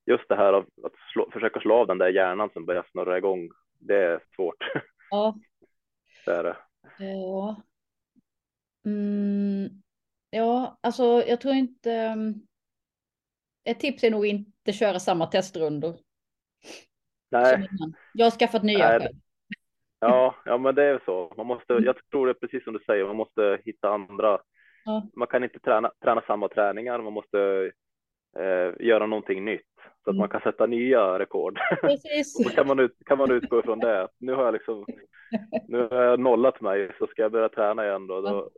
[0.05, 3.17] just det här av att slå, försöka slå av den där hjärnan som börjar snurra
[3.17, 3.49] igång.
[3.79, 4.63] Det är svårt.
[5.09, 5.35] Ja.
[6.25, 6.57] det är det.
[6.99, 7.61] Ja.
[8.85, 9.69] Mm,
[10.29, 11.91] ja, alltså jag tror inte.
[11.91, 12.33] Mm,
[13.63, 15.95] ett tips är nog inte köra samma testrundor.
[17.31, 17.67] Nej.
[18.13, 18.99] Jag har skaffat nya Nej.
[18.99, 19.15] själv.
[20.03, 21.33] Ja, ja, men det är så.
[21.37, 24.41] Man måste, jag tror det är precis som du säger, man måste hitta andra.
[24.85, 25.07] Ja.
[25.15, 27.71] Man kan inte träna, träna samma träningar, man måste
[28.37, 29.61] eh, göra någonting nytt
[30.03, 30.19] så att mm.
[30.19, 31.59] man kan sätta nya rekord.
[31.81, 32.55] Precis.
[32.55, 34.07] kan, man ut, kan man utgå ifrån det.
[34.17, 34.85] Nu har jag liksom,
[35.67, 38.21] nu har jag nollat mig, så ska jag börja träna igen då.
[38.21, 38.49] då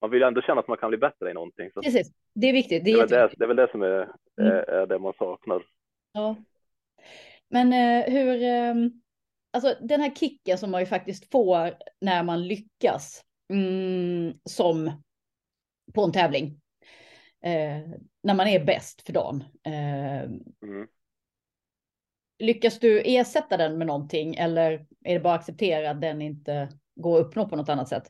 [0.00, 1.70] man vill ändå känna att man kan bli bättre i någonting.
[1.74, 2.84] Så Precis, det är viktigt.
[2.84, 4.08] Det är, det, är det, det är väl det som är,
[4.40, 4.52] mm.
[4.52, 5.64] är, det man saknar.
[6.12, 6.36] Ja.
[7.50, 8.74] Men eh, hur, eh,
[9.52, 14.90] alltså den här kicken som man ju faktiskt får när man lyckas mm, som
[15.94, 16.61] på en tävling.
[17.42, 17.80] Eh,
[18.22, 19.44] när man är bäst för dagen.
[19.66, 20.22] Eh,
[20.62, 20.88] mm.
[22.38, 26.68] Lyckas du ersätta den med någonting eller är det bara att acceptera att den inte
[26.94, 28.04] går att uppnå på något annat sätt?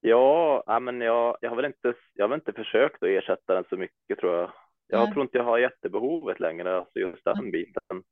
[0.00, 3.64] Ja, men jag, jag har väl inte, jag har väl inte försökt att ersätta den
[3.68, 4.52] så mycket tror jag.
[4.86, 5.12] Jag Nej.
[5.12, 8.02] tror inte jag har jättebehovet längre, alltså just den biten.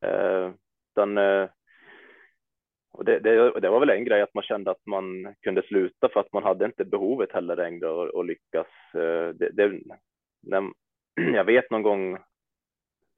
[0.00, 0.52] Eh,
[0.92, 1.48] utan, eh,
[2.96, 6.08] och det, det, det, var väl en grej att man kände att man kunde sluta
[6.08, 8.66] för att man hade inte behovet heller längre att, att lyckas.
[8.94, 9.80] Eh, det, det,
[10.42, 10.70] när,
[11.34, 12.18] jag vet någon gång,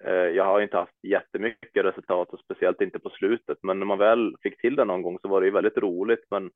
[0.04, 3.98] eh, jag har inte haft jättemycket resultat och speciellt inte på slutet, men när man
[3.98, 6.24] väl fick till det någon gång så var det ju väldigt roligt.
[6.30, 6.52] Men mm.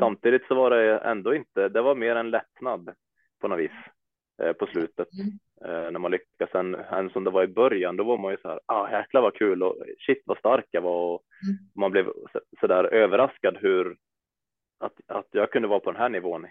[0.00, 2.94] samtidigt så var det ändå inte, det var mer en lättnad
[3.40, 3.76] på något vis
[4.42, 5.08] eh, på slutet.
[5.12, 5.38] Mm.
[5.92, 8.48] När man lyckas än, än som det var i början, då var man ju så
[8.48, 9.76] här, ah jäklar vad kul och
[10.06, 11.56] shit vad stark jag var och mm.
[11.74, 12.06] man blev
[12.60, 13.96] så, så, där överraskad hur
[14.80, 16.44] att, att jag kunde vara på den här nivån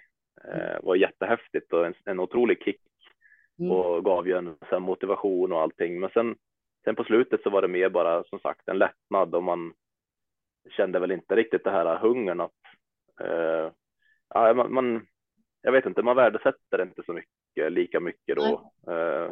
[0.44, 2.82] eh, var jättehäftigt och en, en otrolig kick
[3.60, 3.72] mm.
[3.72, 6.00] och gav ju en så motivation och allting.
[6.00, 6.36] Men sen,
[6.84, 9.74] sen på slutet så var det mer bara som sagt en lättnad och man
[10.70, 12.52] kände väl inte riktigt det här hungern att
[13.22, 13.72] eh,
[14.30, 15.08] ja, man, man,
[15.62, 18.72] jag vet inte, man värdesätter inte så mycket lika mycket då.
[18.88, 19.32] Eh,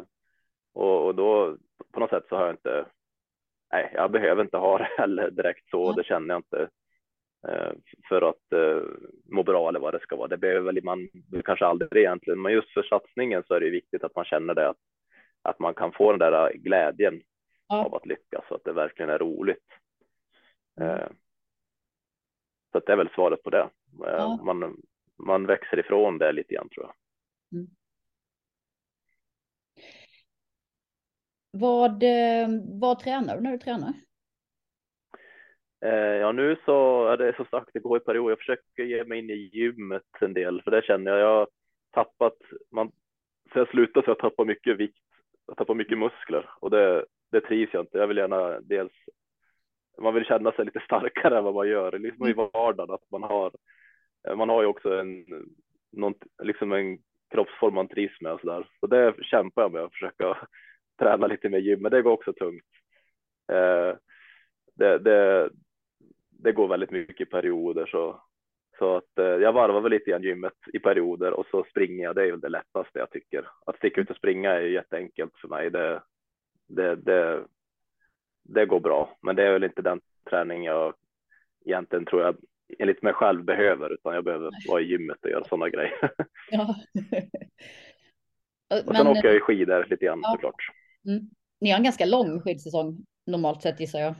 [0.74, 1.56] och, och, då
[1.92, 2.86] på något sätt så har jag inte,
[3.74, 6.68] nej, jag behöver inte ha det heller direkt så, det känner jag inte
[7.48, 7.72] eh,
[8.08, 8.82] för att eh,
[9.24, 10.28] må bra eller vad det ska vara.
[10.28, 11.08] Det behöver man
[11.44, 14.68] kanske aldrig egentligen, men just för satsningen så är det viktigt att man känner det
[14.68, 14.76] att,
[15.42, 17.22] att man kan få den där glädjen
[17.68, 17.84] ja.
[17.84, 19.68] av att lyckas så att det verkligen är roligt.
[20.80, 20.90] Mm.
[20.90, 21.08] Eh,
[22.72, 23.68] så det är väl svaret på det.
[24.06, 24.40] Eh, ja.
[24.44, 24.76] Man,
[25.18, 26.94] man växer ifrån det lite grann tror jag.
[27.58, 27.70] Mm.
[31.56, 32.48] Vad, eh,
[32.80, 33.92] vad tränar du när du tränar?
[35.84, 38.30] Eh, ja, nu så är det så sagt, det går i perioder.
[38.30, 41.20] Jag försöker ge mig in i gymmet en del, för det känner jag.
[41.20, 41.48] Jag har
[41.92, 42.36] tappat,
[42.70, 42.92] man,
[43.52, 44.98] så jag slutade så jag tappar mycket vikt,
[45.46, 47.98] jag tappar mycket muskler och det, det trivs jag inte.
[47.98, 48.92] Jag vill gärna dels,
[50.02, 52.48] man vill känna sig lite starkare än vad man gör, liksom i mm.
[52.52, 53.52] vardagen, att man har,
[54.36, 55.26] man har ju också en,
[55.92, 56.98] någon, liksom en
[57.30, 58.68] kroppsform man trivs med och så där.
[58.80, 60.48] Så det kämpar jag med att försöka
[60.98, 62.64] träna lite mer gym, men det går också tungt.
[63.52, 63.96] Eh,
[64.74, 65.50] det, det,
[66.30, 68.22] det går väldigt mycket i perioder så,
[68.78, 72.16] så att eh, jag varvar väl lite grann gymmet i perioder och så springer jag.
[72.16, 73.48] Det är väl det lättaste jag tycker.
[73.66, 75.70] Att sticka ut och springa är jätteenkelt för mig.
[75.70, 76.02] Det,
[76.66, 77.44] det, det,
[78.42, 80.94] det går bra, men det är väl inte den träning jag
[81.64, 82.36] egentligen tror jag
[82.78, 86.10] enligt mig själv behöver, utan jag behöver vara i gymmet och göra sådana grejer.
[86.50, 86.74] Ja.
[88.86, 90.32] och sen men, åker jag i skidor lite grann ja.
[90.32, 90.70] såklart.
[91.08, 91.30] Mm.
[91.60, 94.14] Ni har en ganska lång skidsäsong normalt sett gissar jag.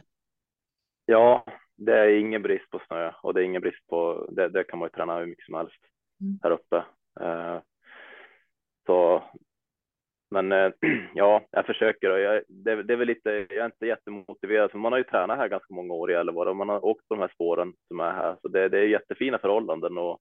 [1.06, 1.44] Ja,
[1.76, 4.48] det är ingen brist på snö och det är ingen brist på det.
[4.48, 5.80] Det kan man ju träna hur mycket som helst
[6.20, 6.38] mm.
[6.42, 6.76] här uppe.
[7.20, 7.60] Uh,
[8.86, 9.24] så,
[10.30, 10.72] men eh,
[11.14, 14.78] ja, jag försöker och jag, det, det, är väl lite, jag är inte jättemotiverad för
[14.78, 17.14] man har ju tränat här ganska många år i Gällivare och man har åkt på
[17.14, 20.20] de här spåren som är här så det, det är jättefina förhållanden och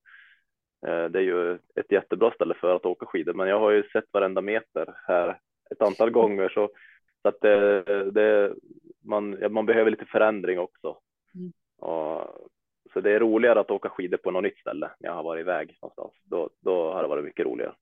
[0.87, 3.33] eh, det är ju ett jättebra ställe för att åka skidor.
[3.33, 5.39] Men jag har ju sett varenda meter här
[5.71, 6.69] ett antal gånger så,
[7.21, 8.55] så att det, det
[9.01, 10.97] man, man behöver lite förändring också.
[11.35, 11.53] Mm.
[11.77, 12.49] Och,
[12.93, 15.41] så det är roligare att åka skidor på något nytt ställe när jag har varit
[15.41, 16.13] iväg någonstans.
[16.23, 17.75] Då, då har det varit mycket roligare.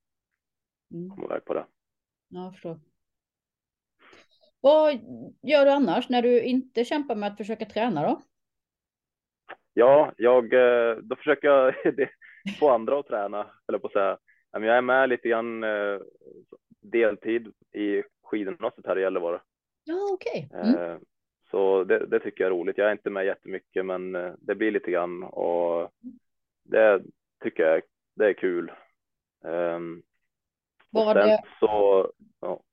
[0.94, 1.10] Mm.
[1.10, 1.66] Komma iväg på det.
[2.30, 2.80] Ja, jag förstår.
[4.62, 4.94] Vad
[5.42, 8.22] gör du annars när du inte kämpar med att försöka träna då?
[9.74, 11.76] Ja, jag, eh, då försöker jag
[12.60, 14.18] få andra att träna, eller på att säga.
[14.52, 16.00] Jag är med lite grann eh,
[16.82, 19.42] deltid i skidgymnasiet här i Gällivare.
[19.84, 20.50] Ja, okej.
[20.52, 20.70] Okay.
[20.70, 20.92] Mm.
[20.92, 20.98] Eh,
[21.52, 22.78] så det, det, tycker jag är roligt.
[22.78, 25.92] Jag är inte med jättemycket, men det blir lite grann och
[26.64, 27.02] det
[27.44, 27.82] tycker jag
[28.16, 28.72] det är kul.
[29.44, 30.04] Um,
[30.90, 31.44] var det...
[31.60, 32.64] så, ja.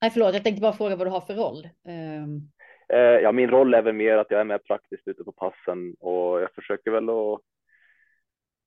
[0.00, 1.68] Nej, förlåt, jag tänkte bara fråga vad du har för roll.
[1.88, 2.50] Um...
[3.22, 6.40] ja, min roll är väl mer att jag är med praktiskt ute på passen och
[6.40, 7.40] jag försöker väl att.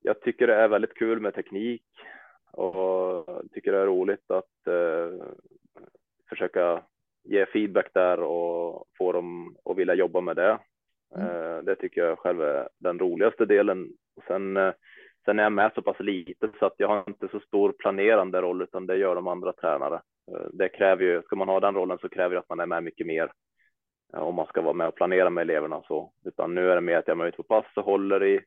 [0.01, 1.85] Jag tycker det är väldigt kul med teknik
[2.57, 5.23] och tycker det är roligt att uh,
[6.29, 6.83] försöka
[7.23, 10.59] ge feedback där och få dem att vilja jobba med det.
[11.15, 11.27] Mm.
[11.27, 13.89] Uh, det tycker jag själv är den roligaste delen.
[14.27, 14.73] Sen uh,
[15.25, 18.41] Sen är jag med så pass lite så att jag har inte så stor planerande
[18.41, 20.01] roll utan det gör de andra tränare.
[20.31, 22.65] Eh, det kräver ju, ska man ha den rollen så kräver det att man är
[22.65, 23.31] med mycket mer
[24.13, 26.11] eh, om man ska vara med och planera med eleverna så.
[26.25, 28.41] Utan nu är det mer att jag är ute på pass och håller i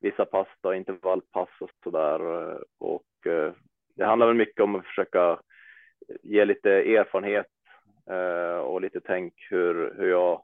[0.00, 2.50] vissa pass, då, intervallpass och så där.
[2.50, 3.02] Eh, och
[3.96, 5.40] det handlar väl mycket om att försöka
[6.22, 7.46] ge lite erfarenhet
[8.64, 10.42] och lite tänk hur, hur jag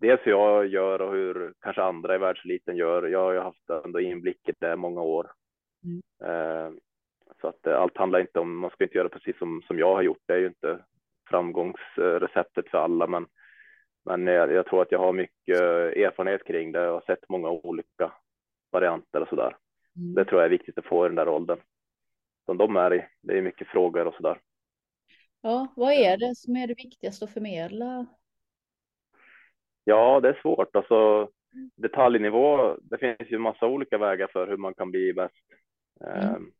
[0.00, 3.02] dels hur jag gör och hur kanske andra i världseliten gör.
[3.02, 5.30] Jag har ju haft ändå inblick i det många år.
[5.84, 6.02] Mm.
[6.30, 6.72] Eh,
[7.40, 9.94] så att eh, allt handlar inte om, man ska inte göra precis som, som jag
[9.94, 10.22] har gjort.
[10.26, 10.78] Det är ju inte
[11.28, 13.26] framgångsreceptet för alla, men,
[14.04, 15.60] men jag, jag tror att jag har mycket
[15.96, 18.12] erfarenhet kring det och har sett många olika
[18.72, 19.56] varianter och så där.
[19.96, 20.14] Mm.
[20.14, 21.58] Det tror jag är viktigt att få i den där åldern
[22.44, 23.06] som de är i.
[23.22, 24.40] Det är mycket frågor och så där.
[25.40, 28.06] Ja, vad är det som är det viktigaste att förmedla
[29.84, 30.76] Ja, det är svårt.
[30.76, 31.28] Alltså,
[31.76, 35.44] detaljnivå, det finns ju massa olika vägar för hur man kan bli bäst.
[36.00, 36.34] Mm.
[36.34, 36.50] Ehm,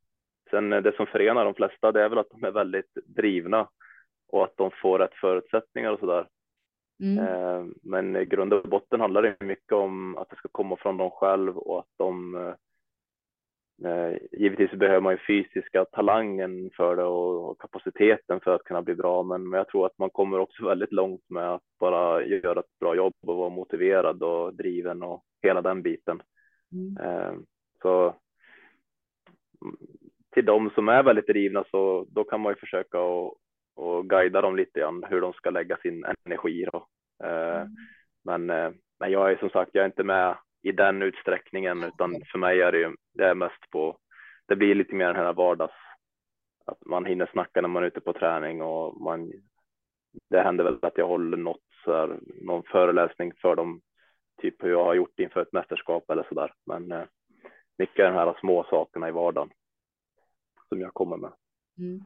[0.51, 3.69] sen det som förenar de flesta, det är väl att de är väldigt drivna
[4.29, 6.29] och att de får rätt förutsättningar och sådär.
[7.01, 7.27] Mm.
[7.27, 10.97] Ehm, men i grund och botten handlar det mycket om att det ska komma från
[10.97, 12.55] dem själv och att de Eh,
[14.33, 19.23] givetvis behöver man ju fysiska talangen för det och kapaciteten för att kunna bli bra,
[19.23, 22.97] men jag tror att man kommer också väldigt långt med att bara göra ett bra
[22.97, 26.23] jobb och vara motiverad och driven och hela den biten.
[26.73, 27.07] Mm.
[27.07, 27.35] Eh,
[27.83, 28.15] så
[30.35, 33.37] till de som är väldigt drivna så då kan man ju försöka och,
[33.75, 36.67] och guida dem lite grann hur de ska lägga sin energi.
[36.73, 36.87] Då.
[37.25, 37.69] Eh, mm.
[38.25, 38.47] Men,
[39.01, 42.61] men jag är som sagt, jag är inte med i den utsträckningen, utan för mig
[42.61, 43.99] är det ju det är mest på.
[44.47, 45.75] Det blir lite mer den här vardags
[46.65, 49.33] att man hinner snacka när man är ute på träning och man.
[50.31, 53.81] Det händer väl att jag håller något så här, någon föreläsning för dem,
[54.43, 56.53] typ hur jag har gjort inför ett mästerskap eller så där.
[56.67, 57.05] Men eh,
[57.79, 59.51] mycket de här små sakerna i vardagen
[60.69, 61.33] som jag kommer med.
[61.79, 62.05] Mm.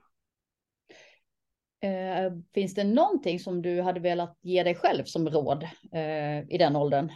[1.80, 6.58] Eh, finns det någonting som du hade velat ge dig själv som råd eh, i
[6.58, 7.10] den åldern?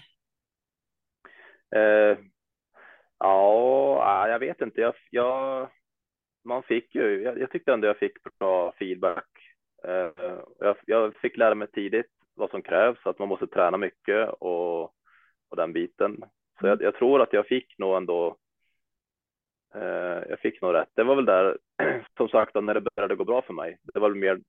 [1.73, 2.19] Eh,
[3.19, 4.81] ja, jag vet inte.
[4.81, 5.69] Jag, jag,
[6.45, 9.29] man fick ju, jag, jag tyckte ändå jag fick bra feedback.
[9.85, 10.11] Eh,
[10.59, 14.83] jag, jag, fick lära mig tidigt vad som krävs, att man måste träna mycket och,
[15.49, 16.25] och den biten.
[16.61, 18.37] Så jag, jag tror att jag fick nog ändå
[19.75, 20.91] eh, jag fick nog rätt.
[20.95, 21.59] Det var väl där,
[22.17, 23.79] som sagt, när det började gå bra för mig.
[23.83, 24.41] Det var väl mer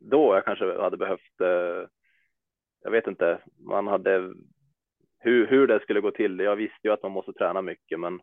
[0.00, 1.88] då jag kanske hade behövt, eh,
[2.82, 4.34] jag vet inte, man hade
[5.22, 6.38] hur, hur det skulle gå till.
[6.38, 8.20] Jag visste ju att man måste träna mycket, men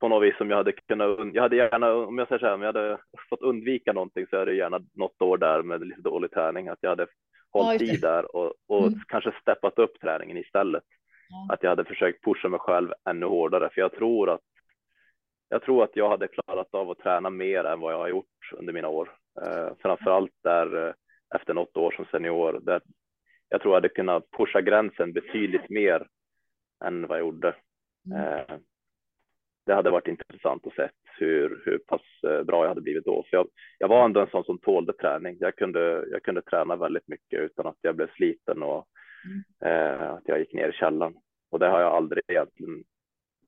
[0.00, 2.54] på något vis som jag hade kunnat, jag hade gärna, om jag säger så här,
[2.54, 6.00] om jag hade fått undvika någonting så är det gärna något år där med lite
[6.00, 7.06] dålig träning, att jag hade
[7.50, 9.00] hållit i där och, och mm.
[9.08, 10.84] kanske steppat upp träningen istället.
[11.28, 11.54] Ja.
[11.54, 14.40] Att jag hade försökt pusha mig själv ännu hårdare, för jag tror att
[15.48, 18.52] jag tror att jag hade klarat av att träna mer än vad jag har gjort
[18.52, 19.10] under mina år.
[19.42, 20.94] Eh, framförallt där eh,
[21.34, 22.80] efter något år som senior, där
[23.54, 26.06] jag tror jag hade kunnat pusha gränsen betydligt mer
[26.84, 27.54] än vad jag gjorde.
[28.06, 28.22] Mm.
[28.22, 28.56] Eh,
[29.66, 33.24] det hade varit intressant att se hur, hur pass eh, bra jag hade blivit då.
[33.30, 35.36] För jag, jag var ändå en sån som tålde träning.
[35.40, 38.86] Jag kunde, jag kunde träna väldigt mycket utan att jag blev sliten och
[39.24, 39.42] mm.
[39.72, 41.14] eh, att jag gick ner i källaren.
[41.50, 42.84] Och det har jag aldrig egentligen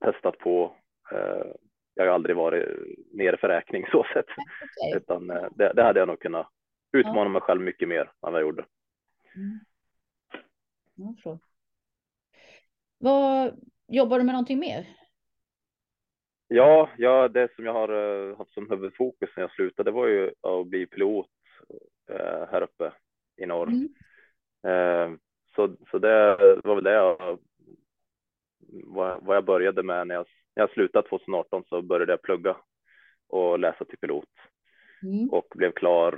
[0.00, 0.76] testat på
[1.12, 1.52] eh,
[1.94, 2.68] jag har aldrig varit
[3.12, 4.26] nere för räkning så sett,
[4.88, 4.96] okay.
[4.96, 6.48] utan det, det, hade jag nog kunnat
[6.92, 8.64] utmana mig själv mycket mer än vad jag gjorde.
[9.36, 9.60] Mm.
[10.96, 11.38] Ja,
[12.98, 14.86] Vad, jobbar du med någonting mer?
[16.48, 20.32] Ja, ja, det som jag har uh, haft som huvudfokus när jag slutade var ju
[20.40, 21.30] att bli pilot
[22.10, 22.92] uh, här uppe
[23.36, 23.68] i norr.
[23.68, 23.88] Mm.
[24.66, 25.18] Uh,
[25.54, 27.38] så, så det var väl det jag,
[28.84, 32.56] vad, vad jag började med när jag, när jag slutade 2018 så började jag plugga
[33.28, 34.28] och läsa till pilot
[35.02, 35.30] mm.
[35.30, 36.12] och blev klar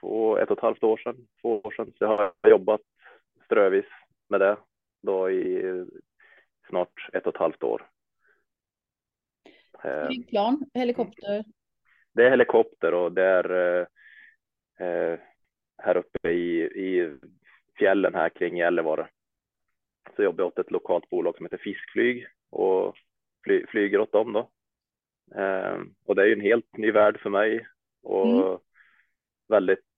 [0.00, 1.92] två, ett och ett halvt år sedan, två år sedan.
[1.98, 2.80] Så jag har jobbat
[3.44, 3.86] strövis
[4.28, 4.56] med det
[5.02, 5.62] då i
[6.68, 7.90] snart ett och ett halvt år.
[9.84, 11.44] Eh, Flygplan, helikopter?
[12.12, 13.86] Det är helikopter och det är eh,
[14.86, 15.18] eh,
[15.78, 17.16] här uppe i, i
[17.78, 19.08] fjällen här kring Gällivare.
[20.16, 22.96] Så jobbar jag åt ett lokalt bolag som heter Fiskflyg och
[23.44, 24.50] fly, flyger åt dem då.
[25.40, 27.66] Eh, och det är ju en helt ny värld för mig
[28.02, 28.58] och mm.
[29.48, 29.89] väldigt, eh,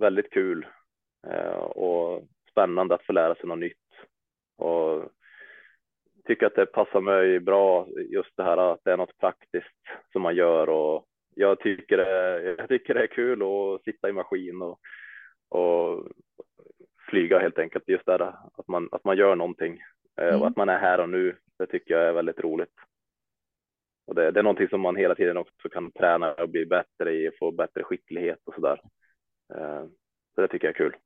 [0.00, 0.66] väldigt kul
[1.26, 3.76] eh, och spännande att få lära sig något nytt.
[4.58, 5.10] Och
[6.24, 9.76] tycker att det passar mig bra just det här att det är något praktiskt
[10.12, 14.12] som man gör och jag tycker det, jag tycker det är kul att sitta i
[14.12, 14.80] maskin och,
[15.48, 16.08] och
[17.10, 17.88] flyga helt enkelt.
[17.88, 19.80] Just det där att man, att man gör någonting
[20.16, 20.40] mm.
[20.40, 21.36] och att man är här och nu.
[21.58, 22.74] Det tycker jag är väldigt roligt.
[24.12, 27.12] Och det, det, är någonting som man hela tiden också kan träna och bli bättre
[27.12, 28.80] i, få bättre skicklighet och så där.
[29.54, 29.84] Eh,
[30.34, 30.96] så det tycker jag är kul.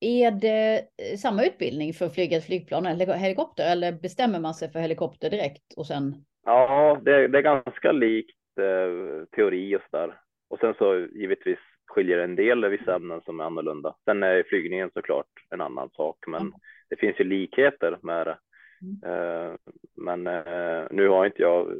[0.00, 4.78] Är det eh, samma utbildning för ett flygplan eller helikopter eller bestämmer man sig för
[4.78, 6.14] helikopter direkt och sen?
[6.44, 10.20] Ja, det, det är ganska likt eh, teori och så där.
[10.50, 13.96] Och sen så givetvis skiljer en del vissa ämnen som är annorlunda.
[14.04, 16.52] Sen är flygningen såklart en annan sak, men mm.
[16.88, 18.38] det finns ju likheter med det.
[18.82, 19.00] Mm.
[19.04, 19.54] Eh,
[19.96, 21.74] men eh, nu har inte jag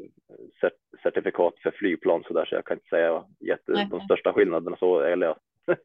[0.60, 4.76] cert certifikat för flygplan så där så jag kan inte säga jätte, de största skillnaderna
[4.76, 5.36] så eller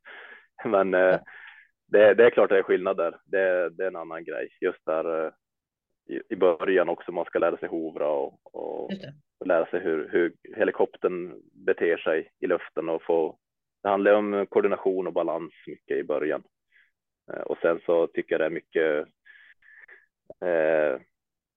[0.65, 1.19] men eh,
[1.87, 3.17] det, det, är klart det är skillnader.
[3.25, 4.49] Det, det är en annan grej.
[4.61, 5.31] Just där
[6.09, 8.91] i, i början också, man ska lära sig hovra och, och
[9.45, 13.37] lära sig hur, hur helikoptern beter sig i luften och få.
[13.83, 16.43] Det handlar om koordination och balans mycket i början.
[17.45, 19.07] Och sen så tycker jag det är mycket.
[20.41, 21.01] Eh,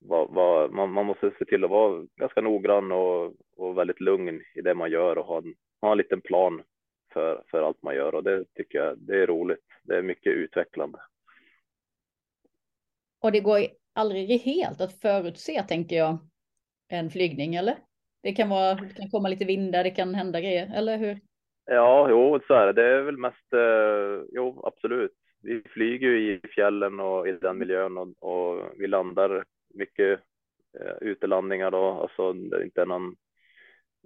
[0.01, 4.43] vad, vad, man, man, måste se till att vara ganska noggrann och, och väldigt lugn
[4.55, 6.63] i det man gör och ha en, ha en liten plan
[7.13, 9.65] för, för allt man gör och det tycker jag det är roligt.
[9.83, 10.99] Det är mycket utvecklande.
[13.21, 16.19] Och det går aldrig helt att förutse, tänker jag,
[16.89, 17.79] en flygning, eller?
[18.23, 21.21] Det kan, vara, det kan komma lite vindar, det kan hända grejer, eller hur?
[21.65, 22.73] Ja, jo, så är det.
[22.73, 25.15] Det är väl mest, eh, jo, absolut.
[25.49, 30.21] Vi flyger ju i fjällen och i den miljön och, och vi landar mycket
[30.81, 33.17] eh, utelandningar då, alltså inte någon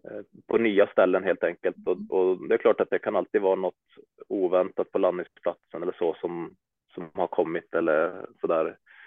[0.05, 1.77] Eh, på nya ställen helt enkelt.
[1.87, 3.85] Och, och, det är klart att det kan alltid vara något
[4.29, 6.55] oväntat på landningsplatsen eller så som,
[6.95, 8.65] som har kommit eller så där.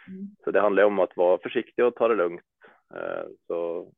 [0.07, 0.27] Mm.
[0.43, 2.41] Så det handlar om att vara försiktig och ta det lugnt.
[2.95, 3.91] Eh, så,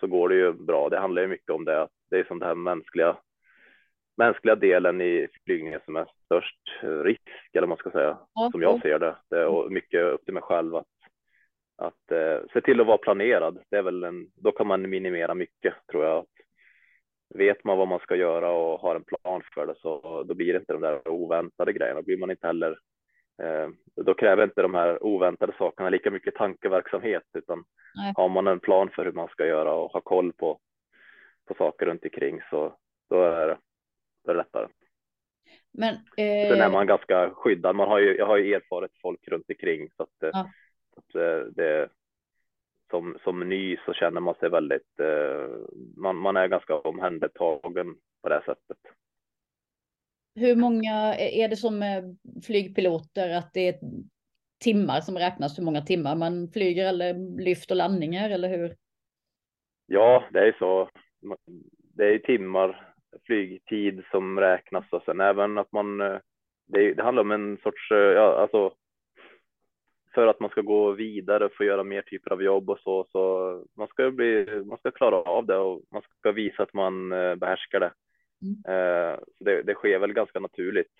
[0.00, 0.88] så går det ju bra.
[0.88, 1.88] Det handlar ju mycket om det.
[2.10, 3.16] Det är som det här mänskliga,
[4.16, 7.20] mänskliga delen i flygningen som är störst risk,
[7.52, 9.16] eller vad man ska säga, ja, som jag ser det.
[9.30, 10.86] det är mycket upp till mig själv att
[11.76, 13.58] att eh, se till att vara planerad.
[13.70, 16.26] Det är väl en, då kan man minimera mycket tror jag.
[17.34, 20.52] Vet man vad man ska göra och har en plan för det så då blir
[20.52, 22.00] det inte de där oväntade grejerna.
[22.00, 22.78] Då blir man inte heller.
[23.42, 28.12] Eh, då kräver inte de här oväntade sakerna lika mycket tankeverksamhet utan Nej.
[28.16, 30.58] har man en plan för hur man ska göra och har koll på
[31.48, 32.76] på saker runt omkring så
[33.10, 33.58] då är det,
[34.24, 34.68] då är det lättare.
[35.72, 36.48] Men, eh...
[36.48, 37.76] Sen är man ganska skyddad.
[37.76, 40.50] Man har ju, jag har ju erfaret folk runt omkring så att ja.
[40.96, 41.88] Att eh, det,
[42.90, 45.48] som, som ny så känner man sig väldigt, eh,
[45.96, 48.78] man, man är ganska omhändertagen på det sättet.
[50.34, 51.82] Hur många är det som
[52.46, 53.78] flygpiloter att det är
[54.60, 58.76] timmar som räknas, hur många timmar man flyger eller lyft och landningar eller hur?
[59.86, 60.90] Ja, det är så.
[61.94, 62.91] Det är timmar
[63.26, 66.18] flygtid som räknas och sen även att man, eh,
[66.66, 68.74] det, det handlar om en sorts, ja, alltså
[70.14, 73.06] för att man ska gå vidare och få göra mer typer av jobb och så.
[73.12, 77.12] Så man ska bli, man ska klara av det och man ska visa att man
[77.12, 77.92] eh, behärskar det.
[78.42, 78.56] Mm.
[78.66, 80.92] Eh, det, det, sker väl ganska naturligt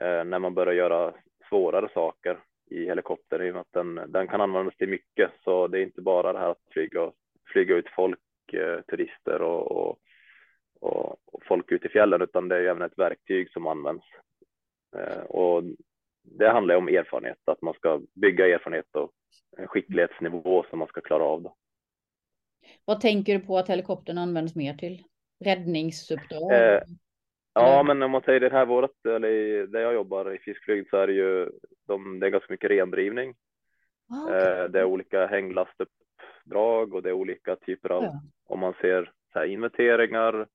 [0.00, 1.14] eh, när man börjar göra
[1.48, 2.38] svårare saker
[2.70, 5.30] i helikopter i och med att den, den kan användas till mycket.
[5.44, 7.12] Så det är inte bara det här att flyga,
[7.52, 8.20] flyga ut folk,
[8.90, 9.98] turister och, och,
[10.84, 14.04] och, och folk ut i fjällen, utan det är även ett verktyg som används.
[15.28, 15.62] Och
[16.22, 19.10] det handlar om erfarenhet, att man ska bygga erfarenhet och
[19.56, 21.42] en skicklighetsnivå som man ska klara av.
[21.42, 21.56] Då.
[22.84, 25.02] Vad tänker du på att helikoptern används mer till?
[25.44, 26.52] Räddningsuppdrag?
[26.52, 26.82] Eh,
[27.54, 30.96] ja, men om man säger det här vårat, eller där jag jobbar i fiskflyg så
[30.96, 31.50] är det ju
[31.86, 33.34] de, det är ganska mycket rendrivning.
[34.10, 34.62] Ah, okay.
[34.62, 38.22] eh, det är olika hänglastuppdrag och det är olika typer av, ja.
[38.44, 40.46] om man ser så här, inventeringar.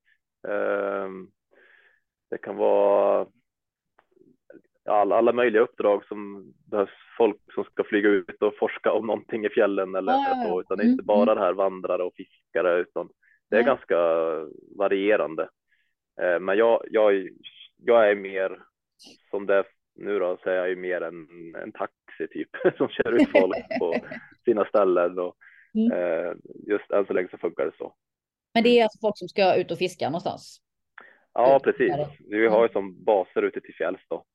[0.47, 1.09] Eh,
[2.29, 3.27] det kan vara
[4.89, 9.45] alla, alla möjliga uppdrag som behövs folk som ska flyga ut och forska om någonting
[9.45, 11.35] i fjällen eller ja, så, utan det är inte mm, bara mm.
[11.35, 13.09] det här vandrare och fiskare utan
[13.49, 13.95] det är ganska
[14.77, 15.49] varierande.
[16.21, 17.29] Eh, men jag, jag,
[17.77, 18.59] jag är mer
[19.29, 19.63] som det
[19.95, 21.27] nu då så är jag ju mer en,
[21.63, 23.95] en taxi typ som kör ut folk på
[24.45, 25.35] sina ställen och
[25.73, 25.91] mm.
[25.91, 26.33] eh,
[26.67, 27.95] just än så länge så funkar det så.
[28.53, 30.61] Men det är alltså folk som ska ut och fiska någonstans?
[31.33, 31.93] Ja, precis.
[32.19, 34.25] Vi har ju som baser ute till fjälls då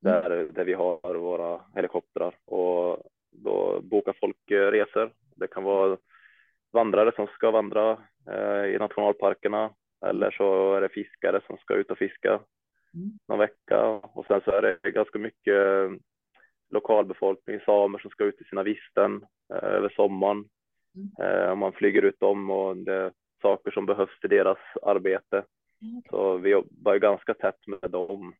[0.00, 0.52] där, mm.
[0.54, 5.12] där vi har våra helikoptrar och då bokar folk eh, resor.
[5.36, 5.96] Det kan vara
[6.72, 7.98] vandrare som ska vandra
[8.30, 9.70] eh, i nationalparkerna
[10.06, 12.30] eller så är det fiskare som ska ut och fiska
[12.94, 13.10] mm.
[13.28, 15.90] någon vecka och sen så är det ganska mycket
[16.70, 20.44] lokalbefolkning, samer som ska ut i sina visten eh, över sommaren.
[20.94, 21.10] Mm.
[21.20, 23.12] Eh, man flyger ut dem och det
[23.42, 25.44] saker som behövs till deras arbete.
[25.82, 26.02] Mm.
[26.10, 28.34] Så vi jobbar ganska tätt med dem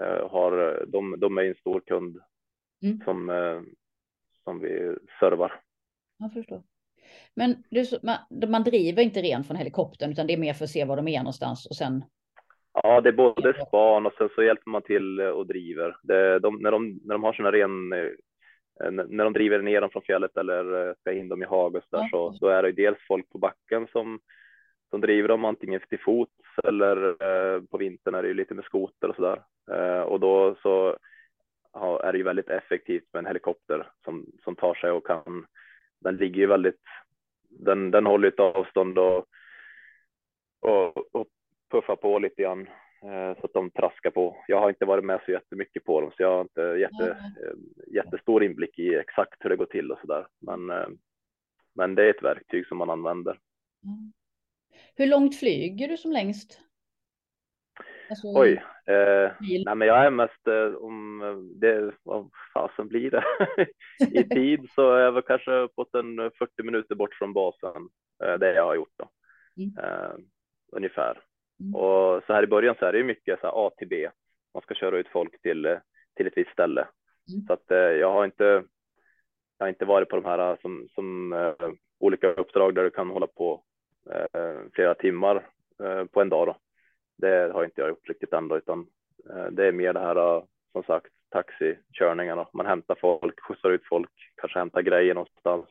[0.00, 2.18] Eh, har, de, de är en stor kund
[2.82, 3.00] mm.
[3.04, 3.60] som, eh,
[4.44, 5.60] som vi servar.
[6.18, 6.62] Jag förstår.
[7.34, 8.16] Men du, man,
[8.50, 11.08] man driver inte ren från helikoptern utan det är mer för att se var de
[11.08, 12.04] är någonstans och sen?
[12.72, 15.96] Ja, det är både span och sen så hjälper man till och driver.
[16.02, 18.10] Det, de, när, de, när de har sina ren eh,
[18.90, 21.96] när de driver ner dem från fjället eller ska in dem i hag och så,
[21.96, 24.20] där, så, så är det dels folk på backen som,
[24.90, 26.32] som driver dem antingen till fots
[26.64, 29.42] eller eh, på vintern är det ju lite med skoter och så där.
[29.76, 30.96] Eh, och då så
[31.72, 35.46] ja, är det ju väldigt effektivt med en helikopter som, som tar sig och kan,
[36.00, 36.82] den ligger ju väldigt,
[37.48, 39.26] den, den håller ett avstånd och,
[40.60, 41.26] och, och
[41.70, 42.72] puffar på lite grann eh,
[43.40, 44.44] så att de traskar på.
[44.48, 47.58] Jag har inte varit med så jättemycket på dem så jag har inte jätte, mm.
[47.86, 50.26] jättestor inblick i exakt hur det går till och så där.
[50.40, 50.88] Men, eh,
[51.74, 53.38] men det är ett verktyg som man använder.
[53.84, 54.12] Mm.
[54.94, 56.60] Hur långt flyger du som längst?
[58.10, 61.18] Alltså, Oj, eh, nej men jag är mest eh, om
[61.60, 63.24] det, vad fasen blir det?
[64.20, 67.88] I tid så är jag väl kanske uppåt en 40 minuter bort från basen,
[68.24, 69.10] eh, det jag har gjort då.
[69.56, 69.78] Mm.
[69.78, 70.16] Eh,
[70.72, 71.22] ungefär.
[71.62, 71.74] Mm.
[71.74, 74.08] Och så här i början så är det ju mycket så här A till B.
[74.54, 75.78] Man ska köra ut folk till,
[76.16, 76.88] till ett visst ställe.
[77.28, 77.46] Mm.
[77.46, 78.64] Så att eh, jag har inte,
[79.58, 81.54] jag har inte varit på de här som, som eh,
[81.98, 83.62] olika uppdrag där du kan hålla på
[84.10, 85.46] Eh, flera timmar
[85.82, 86.46] eh, på en dag.
[86.46, 86.56] Då.
[87.16, 88.86] Det har inte jag gjort riktigt ändå, utan
[89.30, 90.42] eh, det är mer det här
[90.72, 92.48] som sagt taxikörningarna.
[92.52, 95.66] Man hämtar folk, skjutsar ut folk, kanske hämtar grejer någonstans.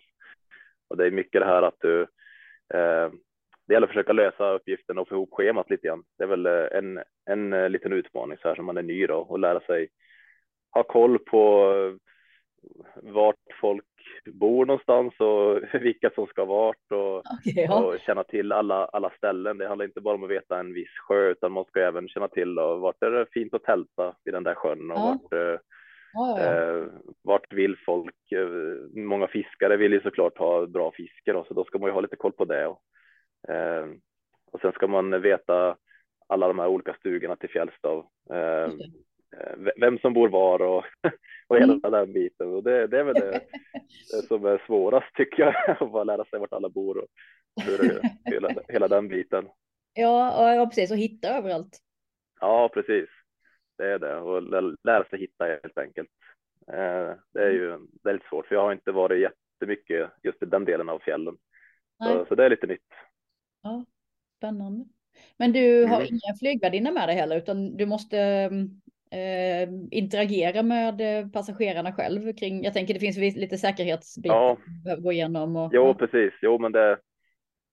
[0.88, 2.08] Och det är mycket det här att du
[3.72, 6.04] det gäller att försöka lösa uppgiften och få ihop schemat lite grann.
[6.18, 9.40] Det är väl en, en liten utmaning så här som man är ny då och
[9.40, 9.88] lära sig
[10.72, 11.74] ha koll på
[12.96, 13.86] vart folk
[14.26, 17.84] bor någonstans och vilka som ska vart och, okay, ja.
[17.84, 19.58] och, känna till alla, alla ställen.
[19.58, 22.28] Det handlar inte bara om att veta en viss sjö utan man ska även känna
[22.28, 25.20] till och vart är det fint att tälta vid den där sjön och ja.
[25.22, 25.60] vart, eh,
[26.14, 26.86] ja, eh,
[27.24, 28.32] vart vill folk?
[28.32, 31.94] Eh, många fiskare vill ju såklart ha bra fiske då, så då ska man ju
[31.94, 32.68] ha lite koll på det.
[32.68, 32.91] Och, eh,
[34.52, 35.78] och sen ska man veta
[36.28, 38.06] alla de här olika stugorna till Fjällstav.
[38.30, 38.68] Eh,
[39.38, 40.86] Eh, vem som bor var och,
[41.48, 41.92] och hela mm.
[41.92, 42.54] den biten.
[42.54, 43.42] Och det, det är väl det,
[44.12, 47.08] det, som är svårast tycker jag, att bara lära sig vart alla bor och
[47.66, 49.48] hur, hela, hela den biten.
[49.94, 51.78] Ja, ja, precis, och hitta överallt.
[52.40, 53.10] Ja, precis.
[53.78, 54.42] Det är det, och
[54.84, 56.10] lära sig hitta helt enkelt.
[56.68, 60.66] Eh, det är ju väldigt svårt, för jag har inte varit jättemycket just i den
[60.66, 61.38] delen av fjällen.
[62.04, 62.82] Så, så, det är lite nytt.
[63.62, 63.86] Ja,
[64.38, 64.86] spännande.
[65.38, 66.08] Men du har mm.
[66.08, 68.18] ingen flygvärdinna med dig heller, utan du måste
[69.12, 74.58] eh, interagera med eh, passagerarna själv kring, jag tänker det finns lite säkerhetsbitar ja.
[74.84, 75.56] behöver gå igenom.
[75.56, 75.94] Och, jo, ja.
[75.94, 76.34] precis.
[76.42, 77.00] Jo, men det,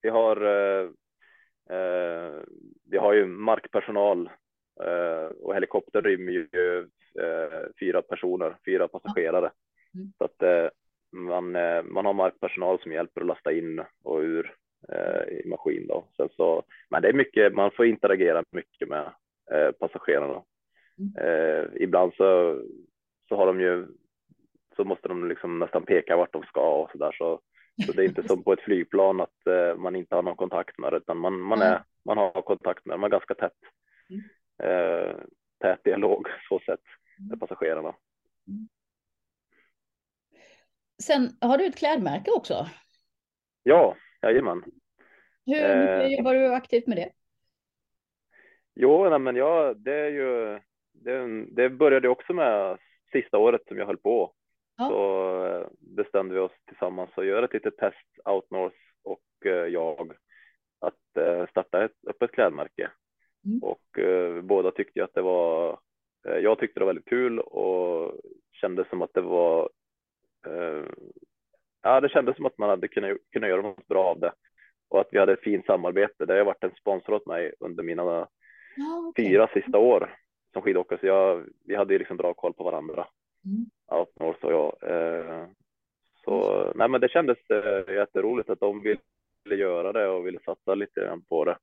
[0.01, 0.89] vi har, eh,
[1.77, 2.41] eh,
[2.89, 4.29] vi har ju markpersonal
[4.83, 6.47] eh, och helikopter rymmer ju
[7.19, 9.51] eh, fyra personer, fyra passagerare.
[9.93, 10.13] Mm.
[10.17, 10.71] Så att
[11.11, 11.51] man,
[11.93, 14.55] man har markpersonal som hjälper att lasta in och ur
[15.31, 16.07] i maskin då.
[16.17, 19.11] Sen så, men det är mycket, man får interagera mycket med
[19.79, 20.43] passagerarna.
[21.17, 22.61] Eh, ibland så,
[23.29, 23.87] så har de ju,
[24.75, 27.11] så måste de liksom nästan peka vart de ska och så där.
[27.11, 27.41] Så,
[27.85, 30.77] så det är inte som på ett flygplan att eh, man inte har någon kontakt
[30.77, 33.57] med det, utan man, man, är, man har kontakt med det, man är ganska tätt.
[34.09, 34.23] Mm.
[34.63, 35.15] Eh,
[35.59, 36.83] tät dialog så sätt
[37.29, 37.95] med passagerarna.
[41.03, 42.69] Sen har du ett klädmärke också.
[43.63, 44.63] Ja, jajamän.
[45.45, 47.11] Hur mycket eh, jobbar du aktivt med det?
[48.75, 50.59] Jo, nej, men ja, det är ju,
[50.93, 52.77] det, det började också med
[53.11, 54.33] sista året som jag höll på.
[54.77, 54.89] Ja.
[54.89, 60.13] Så eh, bestämde vi oss tillsammans att göra ett litet test, Outnorth och eh, jag,
[60.79, 62.91] att eh, starta ett öppet klädmärke.
[63.45, 63.63] Mm.
[63.63, 65.79] Och eh, båda tyckte att det var,
[66.27, 68.19] eh, jag tyckte det var väldigt kul och
[68.51, 69.69] kände som att det var,
[70.45, 70.85] eh,
[71.81, 74.31] ja det kändes som att man hade kunnat, kunnat göra något bra av det
[74.89, 76.25] och att vi hade ett fint samarbete.
[76.25, 78.27] Det har varit en sponsor åt mig under mina ah,
[79.09, 79.25] okay.
[79.25, 80.15] fyra sista år
[80.53, 83.07] som skidåkare, så jag, vi hade ju liksom bra koll på varandra.
[83.45, 83.65] Mm.
[83.99, 84.91] Outnorth och jag.
[84.91, 85.45] Eh,
[86.25, 86.73] så mm.
[86.75, 88.99] nej, men det kändes eh, jätteroligt att de ville
[89.63, 91.57] göra det och ville satsa lite grann på det.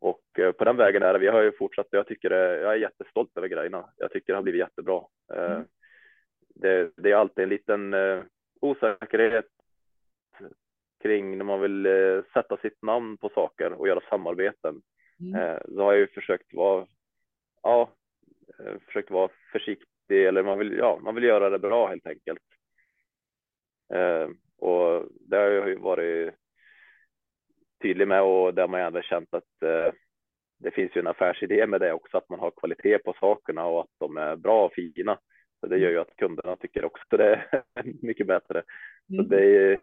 [0.00, 1.18] Och eh, på den vägen är det.
[1.18, 1.86] Vi har ju fortsatt.
[1.90, 3.84] Jag tycker det, jag är jättestolt över grejerna.
[3.96, 5.02] Jag tycker det har blivit jättebra.
[5.34, 5.64] Mm.
[6.54, 7.94] Det, det, är alltid en liten
[8.60, 9.46] osäkerhet
[11.02, 14.82] kring när man vill eh, sätta sitt namn på saker och göra samarbeten.
[15.20, 15.40] Mm.
[15.40, 16.86] Eh, så har jag ju försökt vara,
[17.62, 17.90] ja,
[18.58, 22.42] eh, försökt vara försiktig eller man vill, ja, man vill göra det bra helt enkelt.
[24.58, 26.34] och det har jag ju varit
[27.82, 29.44] tydlig med och där man även känt att
[30.58, 33.80] det finns ju en affärsidé med det också, att man har kvalitet på sakerna och
[33.80, 35.18] att de är bra och fina.
[35.60, 37.62] Så det gör ju att kunderna tycker också det är
[38.02, 38.62] mycket bättre.
[39.06, 39.28] Så mm.
[39.28, 39.80] det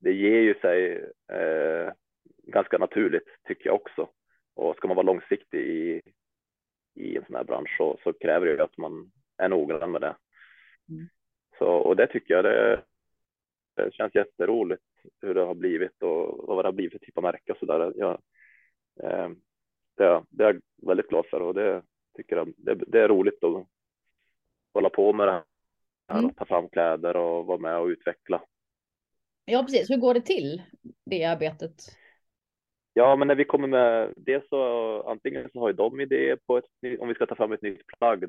[0.00, 1.92] det ger ju sig eh,
[2.42, 4.08] ganska naturligt tycker jag också.
[4.54, 6.02] Och ska man vara långsiktig i,
[6.94, 10.00] i en sån här bransch så, så kräver det ju att man är noggrann med
[10.00, 10.16] det.
[10.88, 11.08] Mm.
[11.58, 12.82] Så, och det tycker jag det,
[13.76, 14.82] det, känns jätteroligt
[15.22, 17.58] hur det har blivit och, och vad det har blivit för typ av märke och
[17.58, 17.92] så där.
[17.96, 18.20] Jag,
[19.02, 19.28] eh,
[19.96, 21.82] det, det, är jag väldigt glad för och det
[22.16, 23.66] tycker jag det, det är roligt att
[24.74, 26.18] hålla på med det här.
[26.18, 26.34] Mm.
[26.34, 28.42] Ta fram kläder och vara med och utveckla
[29.50, 29.90] Ja, precis.
[29.90, 30.62] Hur går det till,
[31.06, 31.72] det arbetet?
[32.92, 36.58] Ja, men när vi kommer med det så antingen så har ju de idé på
[36.58, 36.64] ett,
[37.00, 38.24] om vi ska ta fram ett nytt plagg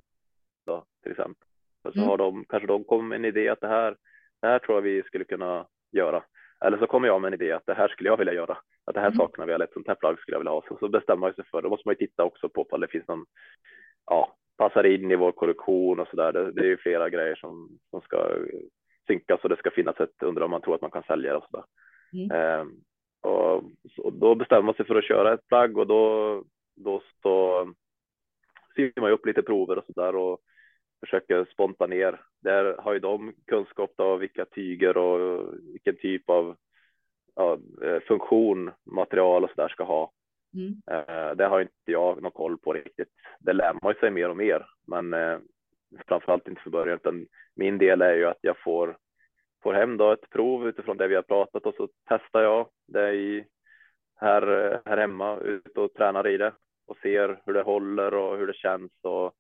[0.65, 1.47] då, till exempel.
[1.83, 2.07] Så mm.
[2.07, 3.97] har de, kanske de kommer med en idé att det här,
[4.41, 6.23] det här tror jag vi skulle kunna göra.
[6.65, 8.57] Eller så kommer jag med en idé att det här skulle jag vilja göra.
[8.85, 9.17] Att det här mm.
[9.17, 10.63] saknar vi eller ett sånt här plagg skulle jag vilja ha.
[10.67, 12.87] Så, så bestämmer man sig för, då måste man ju titta också på om det
[12.87, 13.25] finns någon,
[14.05, 16.33] ja, passar in i vår kollektion och så där.
[16.33, 18.29] Det, det är ju flera grejer som, som ska
[19.07, 21.37] synkas och det ska finnas ett under om man tror att man kan sälja det
[21.37, 21.65] och sådär.
[22.13, 22.31] Mm.
[22.31, 22.65] Eh,
[23.21, 23.63] och,
[23.97, 26.43] och, då bestämmer man sig för att köra ett plagg och då,
[26.75, 27.67] då så
[28.75, 30.39] syr man upp lite prover och sådär och
[30.99, 32.21] försöker sponta ner.
[32.41, 36.55] Där har ju de kunskap av vilka tyger och vilken typ av
[37.35, 40.11] ja, eh, funktion material och så där ska ha.
[40.53, 40.81] Mm.
[40.91, 43.09] Eh, det har inte jag någon koll på riktigt.
[43.39, 45.39] Det lär man sig mer och mer, men eh,
[46.07, 48.97] framförallt inte för början, utan min del är ju att jag får,
[49.63, 53.13] får hem då ett prov utifrån det vi har pratat och så testar jag det
[53.13, 53.45] i,
[54.19, 56.53] här, här hemma, ute och tränar i det
[56.87, 59.33] och ser hur det håller och hur det känns och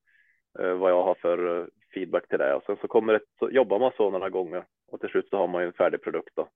[0.53, 2.53] vad jag har för feedback till det.
[2.53, 5.37] Och sen så kommer det, så jobbar man så några gånger och till slut så
[5.37, 6.47] har man ju en färdig produkt då.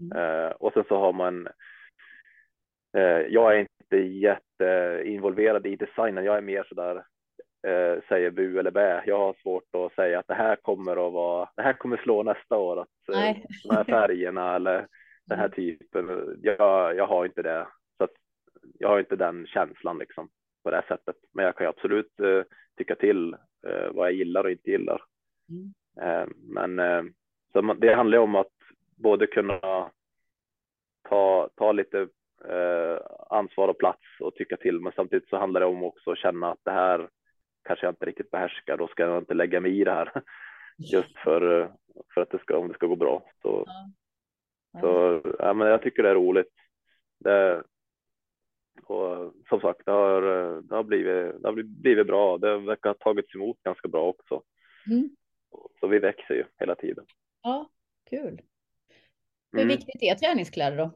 [0.00, 0.52] Mm.
[0.60, 1.48] Och sen så har man
[3.28, 6.24] jag är inte jätteinvolverad i designen.
[6.24, 6.96] Jag är mer så där
[7.66, 9.02] eh, säger bu eller bä.
[9.06, 12.22] Jag har svårt att säga att det här kommer att vara, det här kommer slå
[12.22, 13.36] nästa år, att eh,
[13.68, 14.86] de här färgerna eller
[15.26, 16.38] den här typen.
[16.42, 17.66] Jag, jag har inte det,
[17.98, 18.14] så att
[18.78, 20.28] jag har inte den känslan liksom
[20.64, 21.16] på det sättet.
[21.32, 22.42] Men jag kan ju absolut eh,
[22.76, 23.34] tycka till
[23.68, 25.02] eh, vad jag gillar och inte gillar.
[25.48, 25.74] Mm.
[26.00, 27.02] Eh, men eh,
[27.52, 28.52] så det handlar om att
[28.96, 29.90] både kunna
[31.08, 32.08] ta, ta lite
[32.44, 32.98] eh,
[33.30, 36.52] ansvar och plats och tycka till, men samtidigt så handlar det om också att känna
[36.52, 37.08] att det här
[37.64, 40.22] kanske jag inte riktigt behärskar, då ska jag inte lägga mig i det här
[40.92, 41.72] just för,
[42.14, 43.30] för att det ska, om det ska gå bra.
[43.42, 43.90] Så, ja.
[44.72, 44.80] Ja.
[44.80, 46.52] så ja, men jag tycker det är roligt.
[47.18, 47.62] Det,
[48.82, 50.22] och som sagt, det har,
[50.62, 52.38] det har, blivit, det har blivit bra.
[52.38, 54.42] Det verkar ha tagits emot ganska bra också.
[54.86, 55.10] Mm.
[55.80, 57.06] Så vi växer ju hela tiden.
[57.42, 57.70] Ja,
[58.10, 58.42] kul.
[59.52, 59.68] Hur mm.
[59.68, 60.90] viktigt är träningskläder då?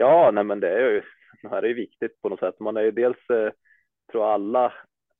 [0.00, 1.02] Ja, nej men det är ju,
[1.42, 2.60] det här är viktigt på något sätt.
[2.60, 3.52] Man är ju dels eh,
[4.12, 4.72] tror alla,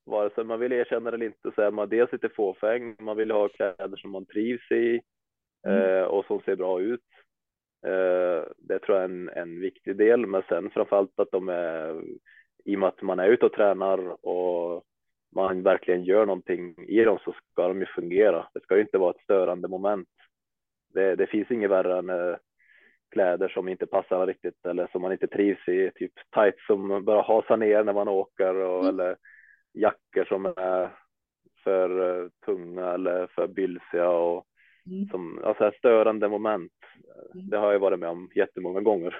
[0.04, 2.96] vare sig man vill erkänna det eller inte, så är man dels lite fåfäng.
[2.98, 5.00] Man vill ha kläder som man trivs i
[5.66, 5.82] mm.
[5.82, 7.04] eh, och som ser bra ut.
[7.86, 12.02] Eh, det tror jag är en, en viktig del, men sen framförallt att de är
[12.64, 14.84] i och med att man är ute och tränar och
[15.34, 18.46] man verkligen gör någonting i dem så ska de ju fungera.
[18.54, 20.08] Det ska ju inte vara ett störande moment.
[20.94, 22.36] Det, det finns inget värre än
[23.10, 27.22] kläder som inte passar riktigt eller som man inte trivs i, typ tights som bara
[27.22, 28.88] hasar ner när man åker och, mm.
[28.88, 29.16] eller
[29.72, 30.90] jackor som är
[31.64, 34.46] för tunga eller för bylsiga och
[34.86, 35.08] mm.
[35.08, 36.72] som alltså störande moment.
[37.34, 37.48] Mm.
[37.50, 39.16] Det har jag varit med om jättemånga gånger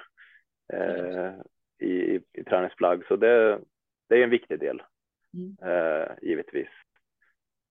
[0.73, 1.31] eh,
[1.79, 3.59] i, i, i träningsplagg, så det,
[4.09, 4.81] det är en viktig del
[5.33, 5.57] mm.
[5.71, 6.69] eh, givetvis.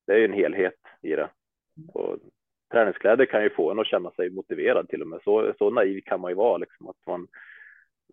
[0.07, 1.31] Det är ju en helhet i det.
[1.77, 1.89] Mm.
[1.89, 2.19] Och
[2.73, 5.21] träningskläder kan ju få en att känna sig motiverad till och med.
[5.25, 7.27] Så, så naiv kan man ju vara liksom att man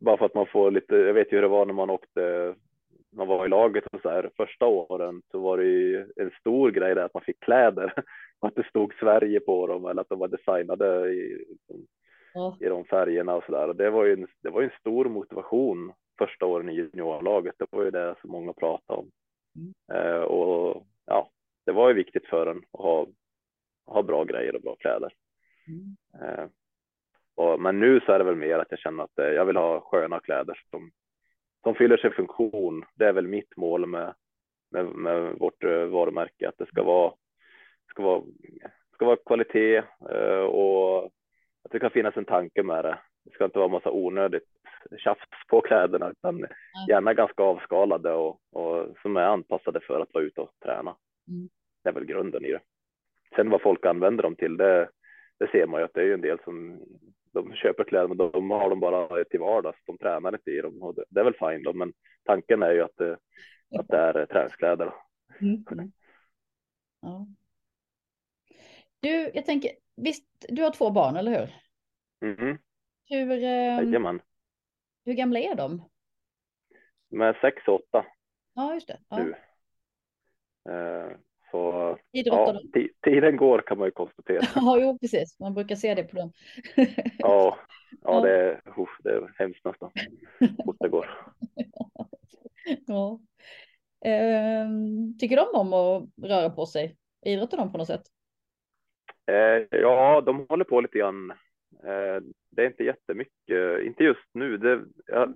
[0.01, 0.95] bara för att man får lite.
[0.95, 2.55] Jag vet ju hur det var när man åkte.
[3.11, 6.71] Man var i laget och så här första åren så var det ju en stor
[6.71, 7.93] grej där att man fick kläder
[8.39, 11.45] att det stod Sverige på dem eller att de var designade i,
[12.33, 12.57] ja.
[12.59, 13.67] i de färgerna och så där.
[13.67, 17.55] Och det var ju en, det var ju en stor motivation första åren i juniorlaget.
[17.57, 19.11] Det var ju det som många pratade om
[19.55, 19.73] mm.
[19.93, 21.29] eh, och ja,
[21.65, 23.07] det var ju viktigt för en att ha
[23.87, 25.13] ha bra grejer och bra kläder.
[25.67, 25.97] Mm.
[26.21, 26.45] Eh,
[27.35, 29.57] och, men nu så är det väl mer att jag känner att eh, jag vill
[29.57, 30.91] ha sköna kläder som,
[31.63, 32.85] som fyller sin funktion.
[32.95, 34.13] Det är väl mitt mål med,
[34.71, 37.13] med, med vårt eh, varumärke, att det ska vara,
[37.89, 38.23] ska vara,
[38.93, 39.83] ska vara kvalitet
[40.49, 41.05] och
[41.63, 42.99] att det kan finnas en tanke med det.
[43.23, 44.47] Det ska inte vara massa onödigt
[44.97, 46.45] tjafs på kläderna utan
[46.89, 50.95] gärna ganska avskalade och, och som är anpassade för att vara ute och träna.
[51.27, 51.49] Mm.
[51.83, 52.61] Det är väl grunden i det.
[53.37, 54.89] Sen vad folk använder dem till, det,
[55.39, 56.81] det ser man ju att det är ju en del som
[57.33, 59.79] de köper kläder, men de har dem bara till vardags.
[59.85, 62.71] De tränar inte i dem och det, det är väl fine då, men tanken är
[62.71, 63.17] ju att det,
[63.79, 64.93] att det är träningskläder.
[65.41, 65.65] Mm.
[65.71, 65.91] mm.
[67.01, 67.27] Ja.
[68.99, 71.55] Du, jag tänker, visst, du har två barn, eller hur?
[72.29, 72.57] Mm.
[73.09, 73.77] Hur, eh,
[75.05, 75.89] hur gamla är de?
[77.09, 78.05] De är sex och åtta.
[78.53, 78.99] Ja, just det.
[79.09, 79.17] Ja.
[79.17, 79.35] Nu.
[80.73, 81.17] Eh,
[81.51, 82.59] så ja,
[83.03, 84.41] tiden går kan man ju konstatera.
[84.55, 85.39] Ja, jo, precis.
[85.39, 86.31] Man brukar se det på dem.
[87.17, 87.57] ja,
[88.01, 88.61] ja, Det, är,
[89.03, 89.91] det är hemskt nästan.
[90.65, 91.09] Fort det går.
[92.87, 93.19] ja.
[94.05, 96.95] Ehm, tycker de om att röra på sig?
[97.25, 98.03] Idrottar de på något sätt?
[99.31, 101.31] Eh, ja, de håller på lite grann.
[101.83, 104.57] Eh, det är inte jättemycket, inte just nu.
[104.57, 105.35] Det, jag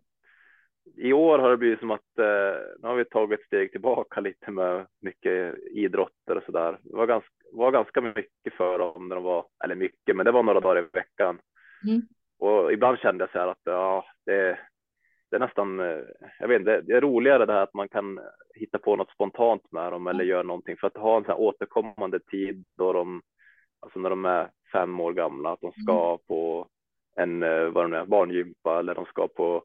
[0.96, 4.20] i år har det blivit som att eh, nu har vi tagit ett steg tillbaka
[4.20, 6.78] lite med mycket idrotter och så där.
[6.84, 10.32] Det var ganska, var ganska mycket för dem när de var, eller mycket, men det
[10.32, 11.40] var några dagar i veckan.
[11.88, 12.02] Mm.
[12.40, 14.60] Och ibland kände jag så här att ja, det,
[15.30, 16.00] det är nästan, eh,
[16.40, 18.20] jag vet inte, det är roligare det här att man kan
[18.56, 21.40] hitta på något spontant med dem eller göra någonting för att ha en så här
[21.40, 23.22] återkommande tid då de,
[23.80, 26.20] alltså när de är fem år gamla, att de ska mm.
[26.28, 26.68] på
[27.16, 29.64] en, eh, vad det nu är, barngympa eller de ska på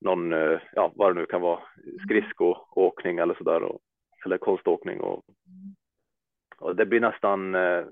[0.00, 1.60] någon, eh, ja vad det nu kan vara,
[2.04, 3.70] skridskoåkning eller sådär
[4.24, 5.24] eller konståkning och,
[6.58, 7.84] och det blir nästan, eh,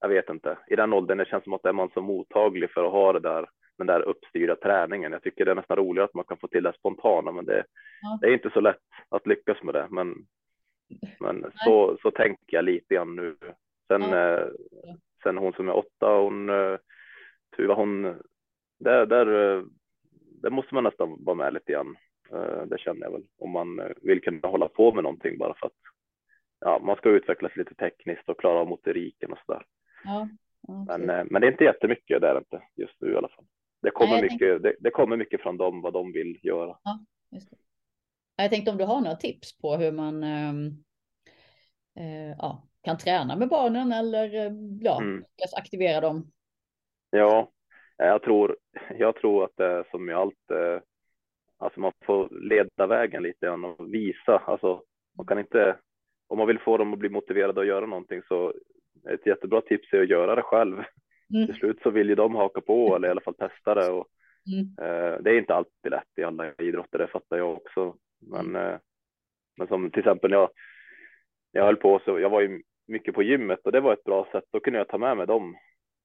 [0.00, 2.84] jag vet inte, i den åldern det känns som att är man så mottaglig för
[2.84, 5.12] att ha det där, den där uppstyrda träningen.
[5.12, 7.64] Jag tycker det är nästan roligare att man kan få till det spontana, men det,
[8.02, 8.18] ja.
[8.20, 8.76] det är inte så lätt
[9.08, 9.86] att lyckas med det.
[9.90, 10.14] Men,
[11.20, 13.36] men så, så tänker jag lite grann nu.
[13.88, 14.38] Sen, ja.
[14.38, 14.46] eh,
[15.22, 16.50] sen hon som är åtta, hon,
[17.56, 18.02] Tuva, hon,
[18.78, 19.64] där, där
[20.42, 21.96] det måste man nästan vara med lite grann.
[22.32, 25.54] Eh, det känner jag väl om man eh, vill kunna hålla på med någonting bara
[25.54, 25.72] för att
[26.60, 29.64] ja, man ska utvecklas lite tekniskt och klara av motoriken och så där.
[30.04, 30.28] Ja,
[30.62, 30.98] okay.
[30.98, 33.44] men, eh, men det är inte jättemycket, det är inte just nu i alla fall.
[33.82, 34.58] Det kommer, Nej, mycket, tänkte...
[34.58, 36.78] det, det, kommer mycket från dem vad de vill göra.
[36.84, 37.00] Ja.
[38.36, 40.66] Jag tänkte om du har några tips på hur man ehm,
[41.96, 45.24] eh, ja, kan träna med barnen eller ja, mm.
[45.56, 46.30] aktivera dem.
[47.10, 47.52] Ja,
[48.06, 48.56] jag tror,
[48.98, 50.80] jag tror att det är som i allt, eh,
[51.58, 54.38] alltså man får leda vägen lite grann och visa.
[54.38, 54.82] Alltså
[55.16, 55.76] man kan inte,
[56.28, 58.54] om man vill få dem att bli motiverade att göra någonting så
[59.08, 60.82] ett jättebra tips är att göra det själv.
[61.34, 61.46] Mm.
[61.46, 63.90] Till slut så vill ju de haka på eller i alla fall testa det.
[63.90, 64.06] Och,
[64.52, 64.90] mm.
[64.90, 67.96] eh, det är inte alltid lätt i alla idrotter, det fattar jag också.
[68.20, 68.78] Men, eh,
[69.56, 70.50] men som till exempel jag,
[71.52, 74.28] jag höll på så jag var ju mycket på gymmet och det var ett bra
[74.32, 74.44] sätt.
[74.50, 75.56] Då kunde jag ta med mig dem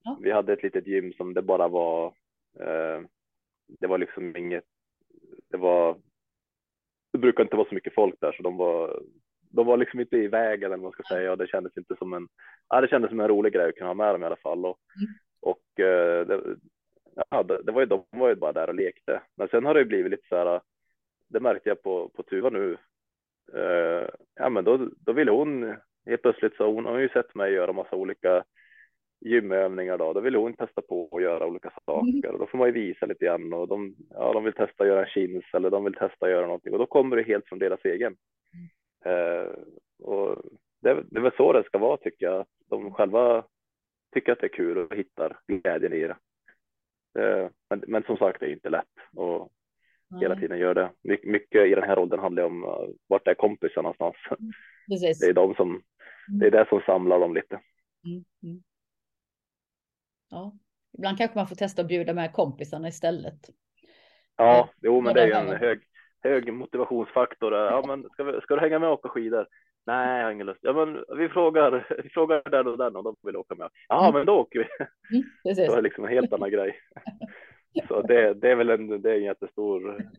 [0.04, 0.18] Ja.
[0.22, 2.08] Vi hade ett litet gym som det bara var.
[2.60, 3.02] Eh,
[3.68, 4.66] det var liksom inget.
[5.50, 5.98] Det var.
[7.12, 9.02] Det brukar inte vara så mycket folk där så de var.
[9.52, 11.96] De var liksom inte i vägen eller vad man ska säga och det kändes inte
[11.96, 12.28] som en.
[12.70, 14.66] Ja, det kändes som en rolig grej att kunna ha med dem i alla fall
[14.66, 15.14] och mm.
[15.40, 16.58] och eh, det,
[17.30, 19.22] ja, det, det, var ju de var ju bara där och lekte.
[19.38, 20.62] Men sen har det ju blivit lite så här.
[21.28, 22.78] Det märkte jag på på Tuva nu.
[23.54, 25.76] Eh, ja, men då då ville hon
[26.06, 28.44] helt plötsligt så hon har ju sett mig göra massa olika
[29.26, 32.68] gymövningar då, då vill hon testa på att göra olika saker och då får man
[32.68, 35.70] ju visa lite grann och de, ja, de vill testa att göra en chins eller
[35.70, 38.16] de vill testa att göra någonting och då kommer det helt från deras egen.
[39.06, 39.52] Eh,
[40.04, 40.42] och
[40.82, 43.44] det, det är väl så det ska vara tycker jag, att de själva
[44.14, 46.18] tycker att det är kul och hittar glädjen i det.
[47.20, 49.52] Eh, men, men som sagt, det är inte lätt och
[50.22, 50.92] hela tiden gör det.
[51.04, 54.40] My, mycket i den här åldern handlar om uh, vart är kompisarna någonstans.
[54.90, 55.20] Precis.
[55.20, 55.82] Det är de som
[56.40, 57.60] det är det som samlar dem lite.
[58.06, 58.24] Mm.
[58.44, 58.64] Mm.
[60.34, 60.54] Ja,
[60.98, 63.40] ibland kanske man får testa att bjuda med kompisarna istället.
[64.38, 65.80] Ja, eh, jo, men det är ju en hög,
[66.24, 67.54] hög motivationsfaktor.
[67.54, 69.48] Ja, men ska, vi, ska du hänga med och åka skidor?
[69.86, 70.60] Nej, jag har ingen lust.
[70.64, 73.70] Ja, men vi frågar, vi frågar den och den och de vill åka med.
[73.88, 74.14] Ja, mm.
[74.14, 74.66] men då åker vi.
[75.18, 75.68] Mm, precis.
[75.68, 76.80] det är liksom en helt annan grej.
[77.88, 80.10] Så det, det är väl en, det är en jättestor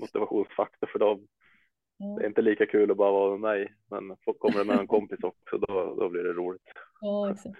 [0.00, 1.26] motivationsfaktor för dem.
[2.18, 4.86] Det är inte lika kul att bara vara med mig, men kommer det med en
[4.86, 6.62] kompis också, då, då blir det roligt.
[7.00, 7.58] Ja, exakt.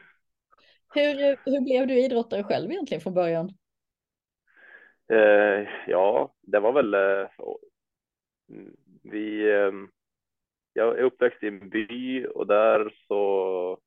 [0.94, 3.50] Hur, hur blev du idrottare själv egentligen från början?
[5.12, 7.28] Eh, ja, det var väl eh,
[9.02, 9.50] vi.
[9.50, 9.72] Eh,
[10.72, 13.78] jag är uppväxt i en by och där så,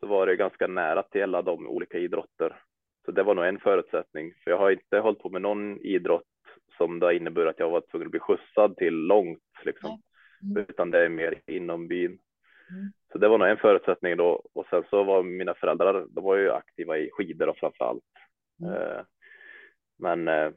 [0.00, 2.62] så var det ganska nära till alla de olika idrotter.
[3.04, 6.22] Så det var nog en förutsättning, för jag har inte hållit på med någon idrott
[6.76, 10.02] som det innebär att jag var tvungen att bli skjutsad till långt liksom,
[10.42, 10.66] mm.
[10.68, 12.18] utan det är mer inom byn.
[12.70, 12.92] Mm.
[13.12, 16.36] Så det var nog en förutsättning då och sen så var mina föräldrar, de var
[16.36, 18.04] ju aktiva i skidor och framför allt.
[18.62, 18.74] Mm.
[18.74, 19.00] Eh,
[19.98, 20.50] men eh,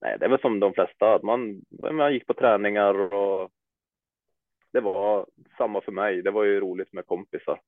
[0.00, 1.62] nej, det är väl som de flesta, att man,
[1.92, 3.50] man gick på träningar och
[4.72, 5.26] det var
[5.58, 6.22] samma för mig.
[6.22, 7.60] Det var ju roligt med kompisar.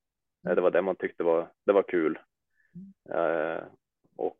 [0.45, 0.55] Mm.
[0.55, 2.19] Det var det man tyckte var, det var kul.
[4.17, 4.39] Och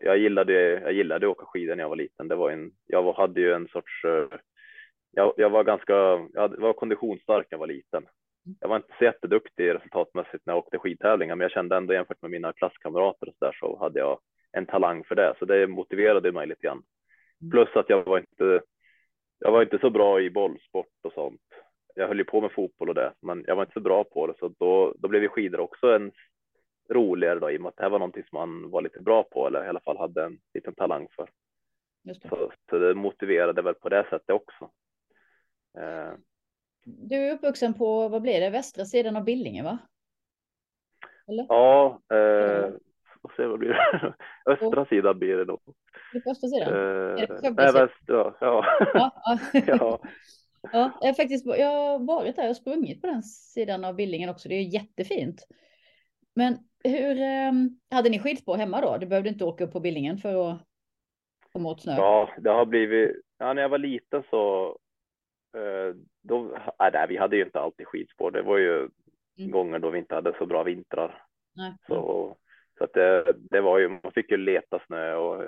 [0.00, 2.28] jag gillade, jag gillade att åka skidor när jag var liten.
[2.28, 4.04] Det var en, jag hade ju en sorts,
[5.10, 5.92] jag, jag var ganska,
[6.32, 8.06] jag var konditionsstark när jag var liten.
[8.60, 12.22] Jag var inte så jätteduktig resultatmässigt när jag åkte skidtävlingar, men jag kände ändå jämfört
[12.22, 14.18] med mina klasskamrater och så där så hade jag
[14.52, 16.82] en talang för det, så det motiverade mig lite grann.
[17.40, 17.50] Mm.
[17.50, 18.62] Plus att jag var inte,
[19.38, 21.40] jag var inte så bra i bollsport och sånt.
[21.94, 24.26] Jag höll ju på med fotboll och det, men jag var inte så bra på
[24.26, 26.12] det, så då, då blev ju skidor också en
[26.90, 29.22] roligare då i och med att det här var någonting som man var lite bra
[29.22, 31.28] på eller i alla fall hade en liten talang för.
[32.02, 32.28] Det.
[32.28, 34.70] Så, så, det motiverade väl på det sättet också.
[35.78, 36.12] Eh.
[36.84, 39.78] Du är uppvuxen på, vad blir det, västra sidan av Billingen va?
[41.28, 41.46] Eller?
[41.48, 42.70] Ja, eh,
[43.22, 44.14] och se vad blir det?
[44.52, 45.60] Östra sidan blir det nog.
[46.12, 46.68] Det östra sidan?
[46.68, 48.34] Eh, nej, västra, ja.
[48.40, 48.64] Ja,
[48.94, 49.60] ja.
[49.66, 50.00] ja.
[50.72, 50.98] ja.
[51.00, 54.48] jag, faktiskt, jag har varit där och sprungit på den sidan av Billingen också.
[54.48, 55.46] Det är jättefint.
[56.34, 58.98] Men hur um, hade ni skidspår hemma då?
[58.98, 60.58] Du behövde inte åka upp på Billingen för att
[61.52, 61.94] komma åt snö?
[61.96, 63.10] Ja, det har blivit.
[63.38, 64.66] Ja, när jag var liten så.
[65.56, 68.30] Eh, då, nej, vi hade ju inte alltid skidspår.
[68.30, 68.88] Det var ju
[69.38, 69.50] mm.
[69.50, 71.22] gånger då vi inte hade så bra vintrar.
[71.56, 71.74] Nej.
[71.86, 72.36] Så
[72.80, 75.44] så att det, det var ju, man fick ju leta snö och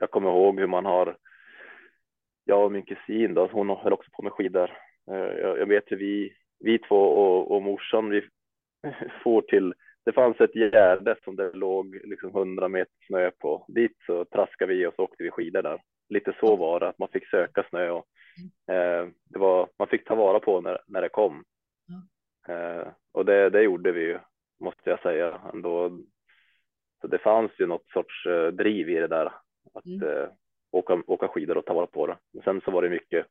[0.00, 1.16] jag kommer ihåg hur man har,
[2.44, 4.70] jag och min kusin då, hon höll också på med skidor.
[5.10, 8.28] Eh, jag, jag vet hur vi, vi två och, och morsan, vi
[9.22, 9.74] for till,
[10.04, 13.64] det fanns ett gärde som det låg liksom 100 meter snö på.
[13.68, 15.80] Dit så traskade vi och så åkte vi skidor där.
[16.10, 18.06] Lite så var det, att man fick söka snö och
[18.74, 21.44] eh, det var, man fick ta vara på när, när det kom.
[22.48, 24.18] Eh, och det, det gjorde vi ju,
[24.60, 25.40] måste jag säga.
[25.54, 25.98] Ändå,
[27.00, 29.32] så det fanns ju något sorts eh, driv i det där
[29.74, 30.08] att mm.
[30.08, 30.28] eh,
[30.70, 32.18] åka, åka skidor och ta vara på det.
[32.32, 33.26] Men sen så var det mycket,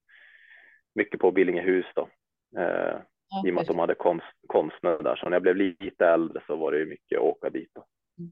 [0.96, 2.10] mycket på Billingehus då.
[2.58, 2.98] Eh,
[3.30, 5.16] ja, I och med att de hade konst, konstnär där.
[5.16, 7.72] Så när jag blev lite äldre så var det ju mycket åka dit.
[7.74, 7.86] Då.
[8.18, 8.32] Mm.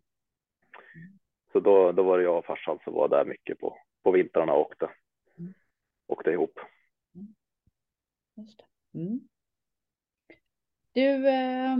[1.51, 3.77] Så då, då var det jag och farsan som var där mycket på,
[4.07, 4.89] på vintrarna och åkte,
[5.39, 5.53] mm.
[6.07, 6.59] åkte ihop.
[7.15, 7.35] Mm.
[8.93, 9.19] Mm.
[10.93, 11.77] Du, eh,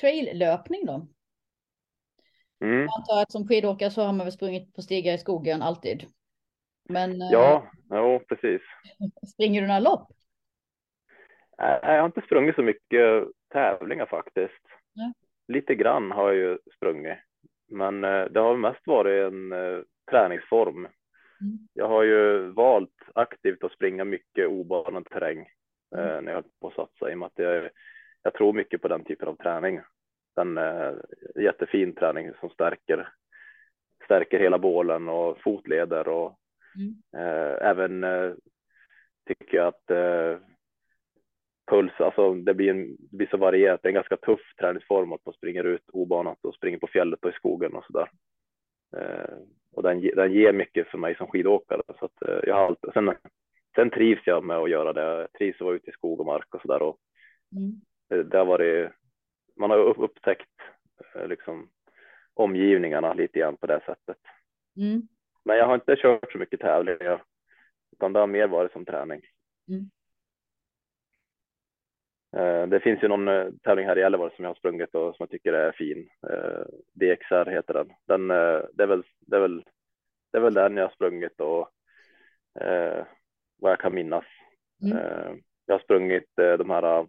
[0.00, 1.06] traillöpning då?
[2.60, 2.80] Mm.
[2.80, 6.06] Jag antar att som skidåkare så har man väl sprungit på stigar i skogen alltid.
[6.88, 8.62] Men, eh, ja, ja, precis.
[9.34, 10.08] Springer du några lopp?
[11.56, 14.62] Jag har inte sprungit så mycket tävlingar faktiskt.
[14.92, 15.12] Ja.
[15.48, 17.18] Lite grann har jag ju sprungit,
[17.68, 20.78] men eh, det har mest varit en uh, träningsform.
[20.78, 21.58] Mm.
[21.74, 25.48] Jag har ju valt aktivt att springa mycket obanad terräng
[25.96, 26.08] mm.
[26.08, 27.70] uh, när jag på att satsa i och med att jag,
[28.22, 29.80] jag tror mycket på den typen av träning
[30.36, 30.92] en eh,
[31.34, 33.08] jättefin träning som stärker,
[34.04, 36.38] stärker hela bålen och fotleder och
[36.76, 36.94] mm.
[37.16, 38.32] eh, även eh,
[39.26, 40.38] tycker jag att eh,
[41.70, 43.82] puls, alltså det blir, en, det blir så varierat.
[43.82, 47.24] Det är en ganska tuff träningsform att man springer ut obanat och springer på fjället
[47.24, 48.08] och i skogen och så där.
[48.96, 49.36] Eh,
[49.72, 52.90] och den, den ger mycket för mig som skidåkare så att eh, jag har alltid,
[52.92, 53.14] sen,
[53.74, 55.02] sen trivs jag med att göra det.
[55.02, 56.98] Jag trivs att vara ute i skog och mark och så där och
[57.56, 57.80] mm.
[58.08, 58.90] det, det har varit
[59.56, 60.50] man har upptäckt
[61.14, 61.68] eh, liksom
[62.34, 64.18] omgivningarna lite grann på det sättet.
[64.76, 65.08] Mm.
[65.44, 67.22] Men jag har inte kört så mycket tävlingar
[67.92, 69.20] utan det har mer varit som träning.
[69.68, 69.90] Mm.
[72.36, 75.16] Eh, det finns ju någon eh, tävling här i Gällivare som jag har sprungit och
[75.16, 76.08] som jag tycker är fin.
[76.92, 77.88] DXR heter den.
[78.06, 78.28] den
[78.72, 79.64] det, är väl, det, är väl,
[80.32, 81.68] det är väl den jag har sprungit och
[83.58, 84.24] vad jag kan minnas.
[84.82, 84.98] Mm.
[85.66, 87.06] Jag har sprungit de här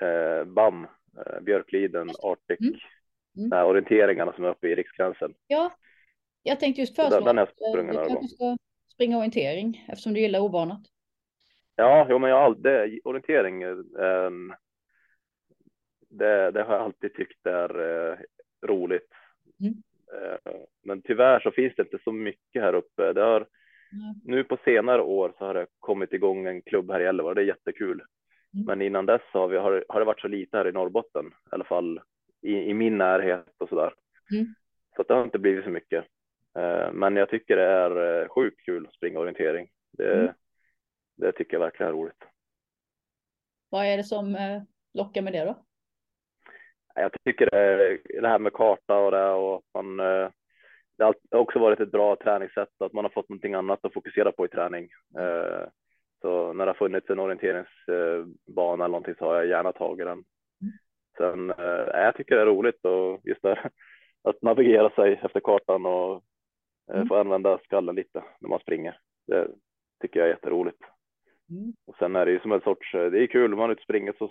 [0.00, 0.84] eh, BAM,
[1.18, 2.60] eh, Björkliden, Arctic,
[3.38, 3.52] Mm.
[3.52, 3.66] Mm.
[3.66, 5.34] orienteringarna som är uppe i Riksgränsen.
[5.46, 5.72] Ja,
[6.42, 8.56] jag tänkte just föreslå att eh, du kanske ska
[8.92, 10.80] springa orientering eftersom du gillar obanat.
[11.76, 14.54] Ja, jo, men jag har all, det, orientering, en-
[16.08, 18.18] det, det har jag alltid tyckt är eh,
[18.66, 19.12] roligt.
[19.60, 19.74] Mm.
[20.14, 20.52] Eh,
[20.84, 23.12] men tyvärr så finns det inte så mycket här uppe.
[23.12, 23.40] Det har,
[23.92, 24.14] Nej.
[24.24, 27.34] nu på senare år så har det kommit igång en klubb här i Gällivare.
[27.34, 28.02] Det är jättekul.
[28.54, 28.66] Mm.
[28.66, 31.30] Men innan dess har, vi, har, har det varit så lite här i Norrbotten, i
[31.50, 32.00] alla fall
[32.42, 33.92] i, i min närhet och sådär.
[34.32, 34.46] Mm.
[34.96, 36.04] Så det har inte blivit så mycket.
[36.58, 39.68] Eh, men jag tycker det är sjukt kul att springa orientering.
[39.92, 40.32] Det, Mm.
[41.16, 42.24] Det tycker jag verkligen är roligt.
[43.68, 44.62] Vad är det som eh,
[44.94, 45.62] lockar med det då?
[46.94, 50.30] Jag tycker det, det här med karta och det och att man eh,
[50.98, 54.32] det har också varit ett bra träningssätt att man har fått någonting annat att fokusera
[54.32, 54.88] på i träning.
[55.18, 55.68] Eh,
[56.20, 60.24] Så när det har funnits en orienteringsbana eller någonting så har jag gärna tagit den.
[61.18, 63.70] Sen eh, jag tycker det är roligt och just det
[64.22, 66.22] att navigera sig efter kartan och
[66.92, 67.08] Mm.
[67.08, 68.98] få använda skallen lite när man springer.
[69.26, 69.48] Det
[70.00, 70.78] tycker jag är jätteroligt.
[71.50, 71.72] Mm.
[71.86, 74.14] Och sen är det ju som en sorts, eh, det är kul man ut springer
[74.18, 74.30] så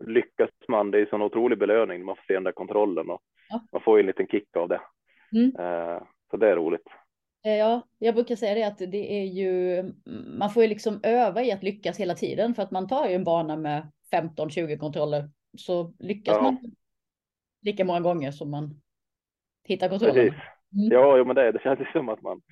[0.00, 0.90] lyckas man.
[0.90, 3.60] Det är en sån otrolig belöning man får se den där kontrollen och Ja.
[3.72, 4.80] man får ju en liten kick av det.
[5.32, 5.56] Mm.
[5.58, 6.86] Eh, Så det är roligt.
[7.44, 9.94] Eh, Ja, jag brukar säga det att det är ju, mm,
[10.38, 13.14] man får ju liksom öva i att lyckas hela tiden för att man tar ju
[13.14, 15.28] en bana med 15-20 kontroller
[15.58, 16.42] så lyckas Ja.
[16.42, 16.56] man
[17.62, 18.80] lika många gånger som man
[19.64, 20.06] hittar Precis.
[20.08, 20.42] kontrollerna.
[20.74, 20.88] Mm.
[20.92, 22.42] Ja, jo, men det, det känns ju som att man,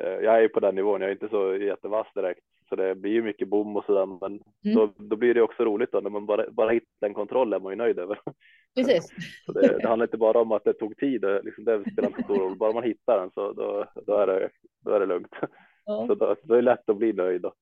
[0.00, 2.40] jag är ju på den nivån, jag är inte så jättevass direkt.
[2.72, 4.74] Så det blir ju mycket bom och sådär, men Mm.
[4.76, 7.60] då, då blir det också roligt då när man bara, bara hittar en kontroll är
[7.60, 8.18] man ju nöjd över.
[8.74, 9.08] Precis.
[9.46, 12.08] Så det, det handlar inte bara om att det tog tid, det, liksom, det spelar
[12.08, 12.56] inte så stor roll.
[12.56, 14.50] Bara man hittar den så då, då, är, det,
[14.84, 15.32] då är det lugnt.
[15.84, 17.40] Ja, Så då, då är det lätt att bli nöjd.
[17.42, 17.52] Då.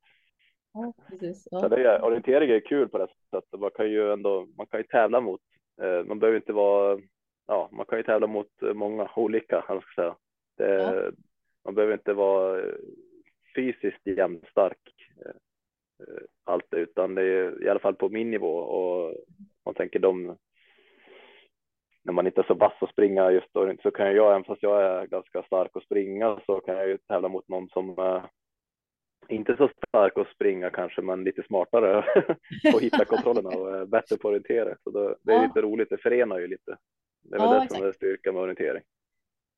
[0.72, 1.42] ja, precis.
[1.42, 1.68] Så Ja.
[1.68, 3.60] det är, orientering är kul på det sättet.
[3.60, 5.40] Man kan ju ändå, man kan ju tävla mot,
[5.82, 7.00] eh, man behöver inte vara,
[7.46, 10.16] ja, man kan ju tävla mot många olika, ska säga.
[10.56, 11.12] Det,
[11.64, 12.62] Man behöver inte vara
[13.56, 14.78] fysiskt jämnstark
[15.26, 19.16] eh, allt utan det är i alla fall på min nivå och
[19.64, 20.36] man tänker de
[22.02, 24.62] när man inte är så vass att springa just då så kan jag, även fast
[24.62, 28.24] jag är ganska stark att springa så kan jag ju tävla mot någon som eh,
[29.28, 31.96] inte så stark att springa kanske, men lite smartare
[32.74, 34.76] och hitta kontrollerna och är bättre på att orientera.
[34.84, 35.42] Så det, det är Ja.
[35.46, 36.76] lite roligt, det förenar ju lite.
[37.22, 38.82] Det är väl Ja, det som är styrkan med orientering.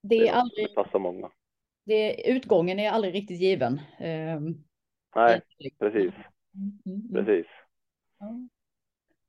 [0.02, 1.30] Det är Det, aldrig, det passar många.
[1.84, 3.80] det, utgången är aldrig riktigt given.
[4.00, 4.54] Ehm,
[5.16, 5.40] Nej,
[5.78, 6.14] precis,
[6.54, 7.24] Mm, mm, mm.
[7.26, 7.46] precis.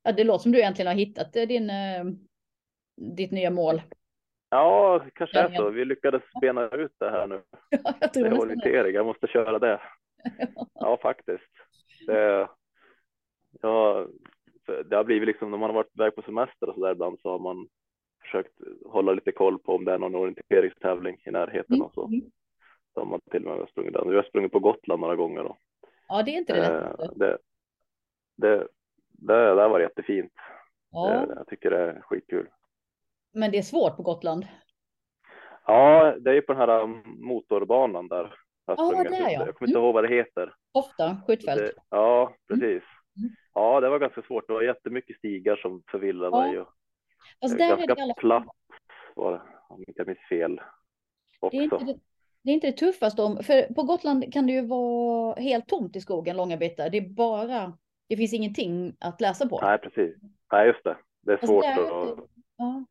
[0.04, 0.12] Ja.
[0.12, 2.04] Det låter som du egentligen har hittat eh, din, eh,
[3.16, 3.82] ditt nya mål.
[4.50, 5.70] Ja, kanske är så.
[5.70, 7.42] Vi lyckades bena ut det här nu.
[7.84, 9.82] Ja, jag tror Det orientering, jag måste köra det.
[10.74, 11.44] Ja, faktiskt.
[12.08, 12.48] Det,
[13.62, 14.08] ja,
[14.86, 17.20] det har blivit liksom när man har varit iväg på semester och så där ibland
[17.22, 17.68] så har man
[18.22, 18.54] försökt
[18.86, 22.08] hålla lite koll på om det är någon orienteringstävling i närheten Mm, och så.
[22.08, 22.22] mm.
[22.94, 24.06] Så har man till och med sprungit där.
[24.06, 25.58] Vi har sprungit på Gotland några gånger då.
[26.14, 27.16] Ja, det är inte det Eh, lättaste.
[27.16, 27.38] det,
[28.36, 28.68] det,
[29.10, 30.34] det, det var jättefint.
[30.92, 32.50] Ja, Eh, Jag tycker det är skitkul.
[33.34, 34.48] men det är svårt på Gotland.
[35.66, 38.36] Ja, det är ju på den här um, motorbanan där.
[38.66, 39.46] Ja, sprungit där, ja.
[39.46, 40.56] jag kommer inte ihåg vad det heter.
[40.72, 41.60] Ofta skjutfält.
[41.62, 42.84] Det, ja, precis.
[43.18, 43.30] Mm.
[43.54, 44.48] Ja, det var ganska svårt.
[44.48, 46.60] Det var jättemycket stigar som förvillade Ja, mig.
[46.60, 48.48] Och det ganska platt
[49.16, 50.56] var det, om inte jag minns fel.
[50.56, 51.58] Det är, Också.
[51.58, 52.00] inte det,
[52.44, 55.96] det är inte det tuffaste om, för på Gotland kan det ju vara helt tomt
[55.96, 56.90] i skogen långa bitar.
[56.90, 57.78] Det är bara,
[58.10, 59.62] det finns ingenting att läsa på.
[59.62, 60.16] Nej, precis.
[60.52, 60.98] Nej, just det.
[61.22, 61.66] Det är Fast svårt.
[61.66, 62.20] att,
[62.58, 62.86] Ja.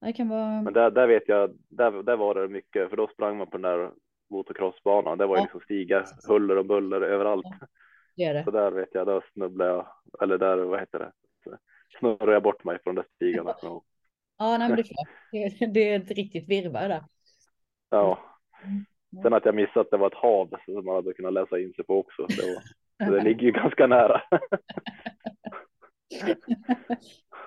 [0.00, 3.06] Det kan vara, men där, där vet jag, där, där var det mycket, för då
[3.08, 3.90] sprang man på den där
[4.30, 5.18] motocrossbanan.
[5.18, 5.44] Det var ju Ja.
[5.44, 7.46] liksom stigar, huller och buller överallt.
[8.16, 8.44] det är det.
[8.44, 9.86] Så där vet jag, där snubblade jag,
[10.22, 11.12] eller där, vad heter det,
[11.98, 13.54] snurrade jag bort mig från de stigarna.
[13.62, 13.82] Ja.
[14.38, 15.08] Ja, nej, men det, är klart.
[15.58, 17.04] det, det är ett riktigt virrvarr där.
[17.96, 18.18] Ja.
[18.64, 18.84] Mm.
[19.22, 21.72] Sen att jag missat att det var ett hav som man hade kunnat läsa in
[21.72, 22.26] sig på också.
[22.26, 22.54] Det,
[23.06, 24.22] var, det ligger ju ganska nära.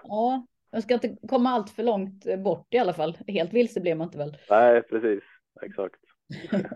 [0.04, 3.18] Ja, jag ska inte komma allt för långt bort i alla fall.
[3.28, 4.38] Helt vilse blir man inte väl.
[4.50, 5.24] Nej, precis.
[5.62, 5.96] Exakt.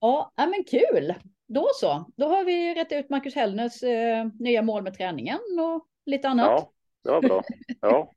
[0.00, 1.14] Ja, men kul.
[1.48, 2.04] Då så.
[2.16, 6.46] Då har vi rätt ut Marcus Hellners eh, nya mål med träningen och lite annat.
[6.46, 6.70] Ja,
[7.04, 7.42] det var bra.
[7.80, 8.12] Ja,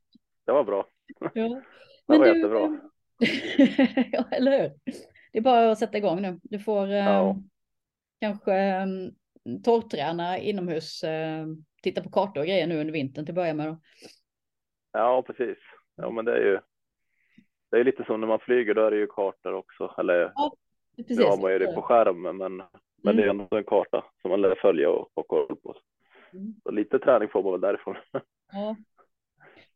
[0.46, 0.86] det var bra.
[1.20, 1.28] Ja.
[2.06, 2.78] Det var du- jättebra.
[4.12, 4.70] ja, eller hur?
[5.32, 6.40] Det är bara att sätta igång nu.
[6.42, 7.36] Du får eh, Ja.
[8.20, 8.86] kanske eh,
[9.64, 11.46] torrträna inomhus, eh,
[11.82, 13.66] titta på kartor och grejer nu under vintern till att börja med.
[13.66, 13.80] Då.
[14.92, 15.58] Ja, precis.
[15.96, 16.58] Ja, men det är ju.
[17.70, 19.94] Det är lite som när man flyger, då är det ju kartor också.
[19.98, 20.32] Eller
[20.96, 21.18] Precis.
[21.18, 22.62] nu har man ju det på skärmen, men,
[23.02, 25.74] men det är ändå en karta som man lär följa och ha koll på.
[26.32, 26.54] mm.
[26.62, 27.96] så lite träning får man väl därifrån.
[28.52, 28.76] Ja.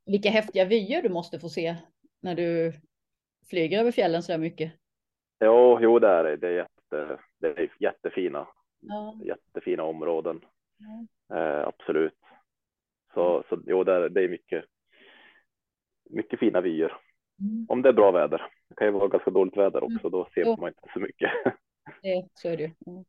[0.06, 1.76] Vilka häftiga vyer du måste få se
[2.22, 2.72] när du
[3.48, 4.72] flyger över fjällen så där mycket.
[5.40, 6.36] Jo, jo det är det.
[6.36, 8.48] Det är, jätte, det är jättefina,
[8.80, 9.14] ja.
[9.24, 10.40] jättefina områden.
[10.78, 11.36] Ja.
[11.36, 12.18] Eh, absolut.
[13.14, 14.64] Så, så jo, det är, det är mycket,
[16.10, 16.96] mycket fina vyer.
[17.40, 17.66] Mm.
[17.68, 18.46] Om det är bra väder.
[18.68, 20.10] Det kan ju vara ganska dåligt väder också, mm.
[20.10, 20.56] då ser jo.
[20.60, 21.30] man inte så mycket.
[22.02, 22.70] Det, så är det ju.
[22.78, 23.04] Ja.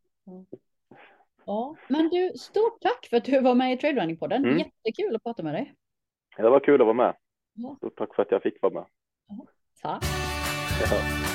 [1.45, 1.75] ja.
[1.88, 4.45] men du, stort tack för att du var med i Trailrunning-podden.
[4.45, 4.57] Mm.
[4.57, 5.73] Jättekul att prata med dig.
[6.38, 7.15] Ja, det var kul att vara med.
[7.53, 7.75] Ja.
[7.77, 8.86] Stort tack för att jag fick vara med.
[9.84, 9.99] Ja.
[9.99, 10.91] Tack.
[10.91, 11.30] Ja.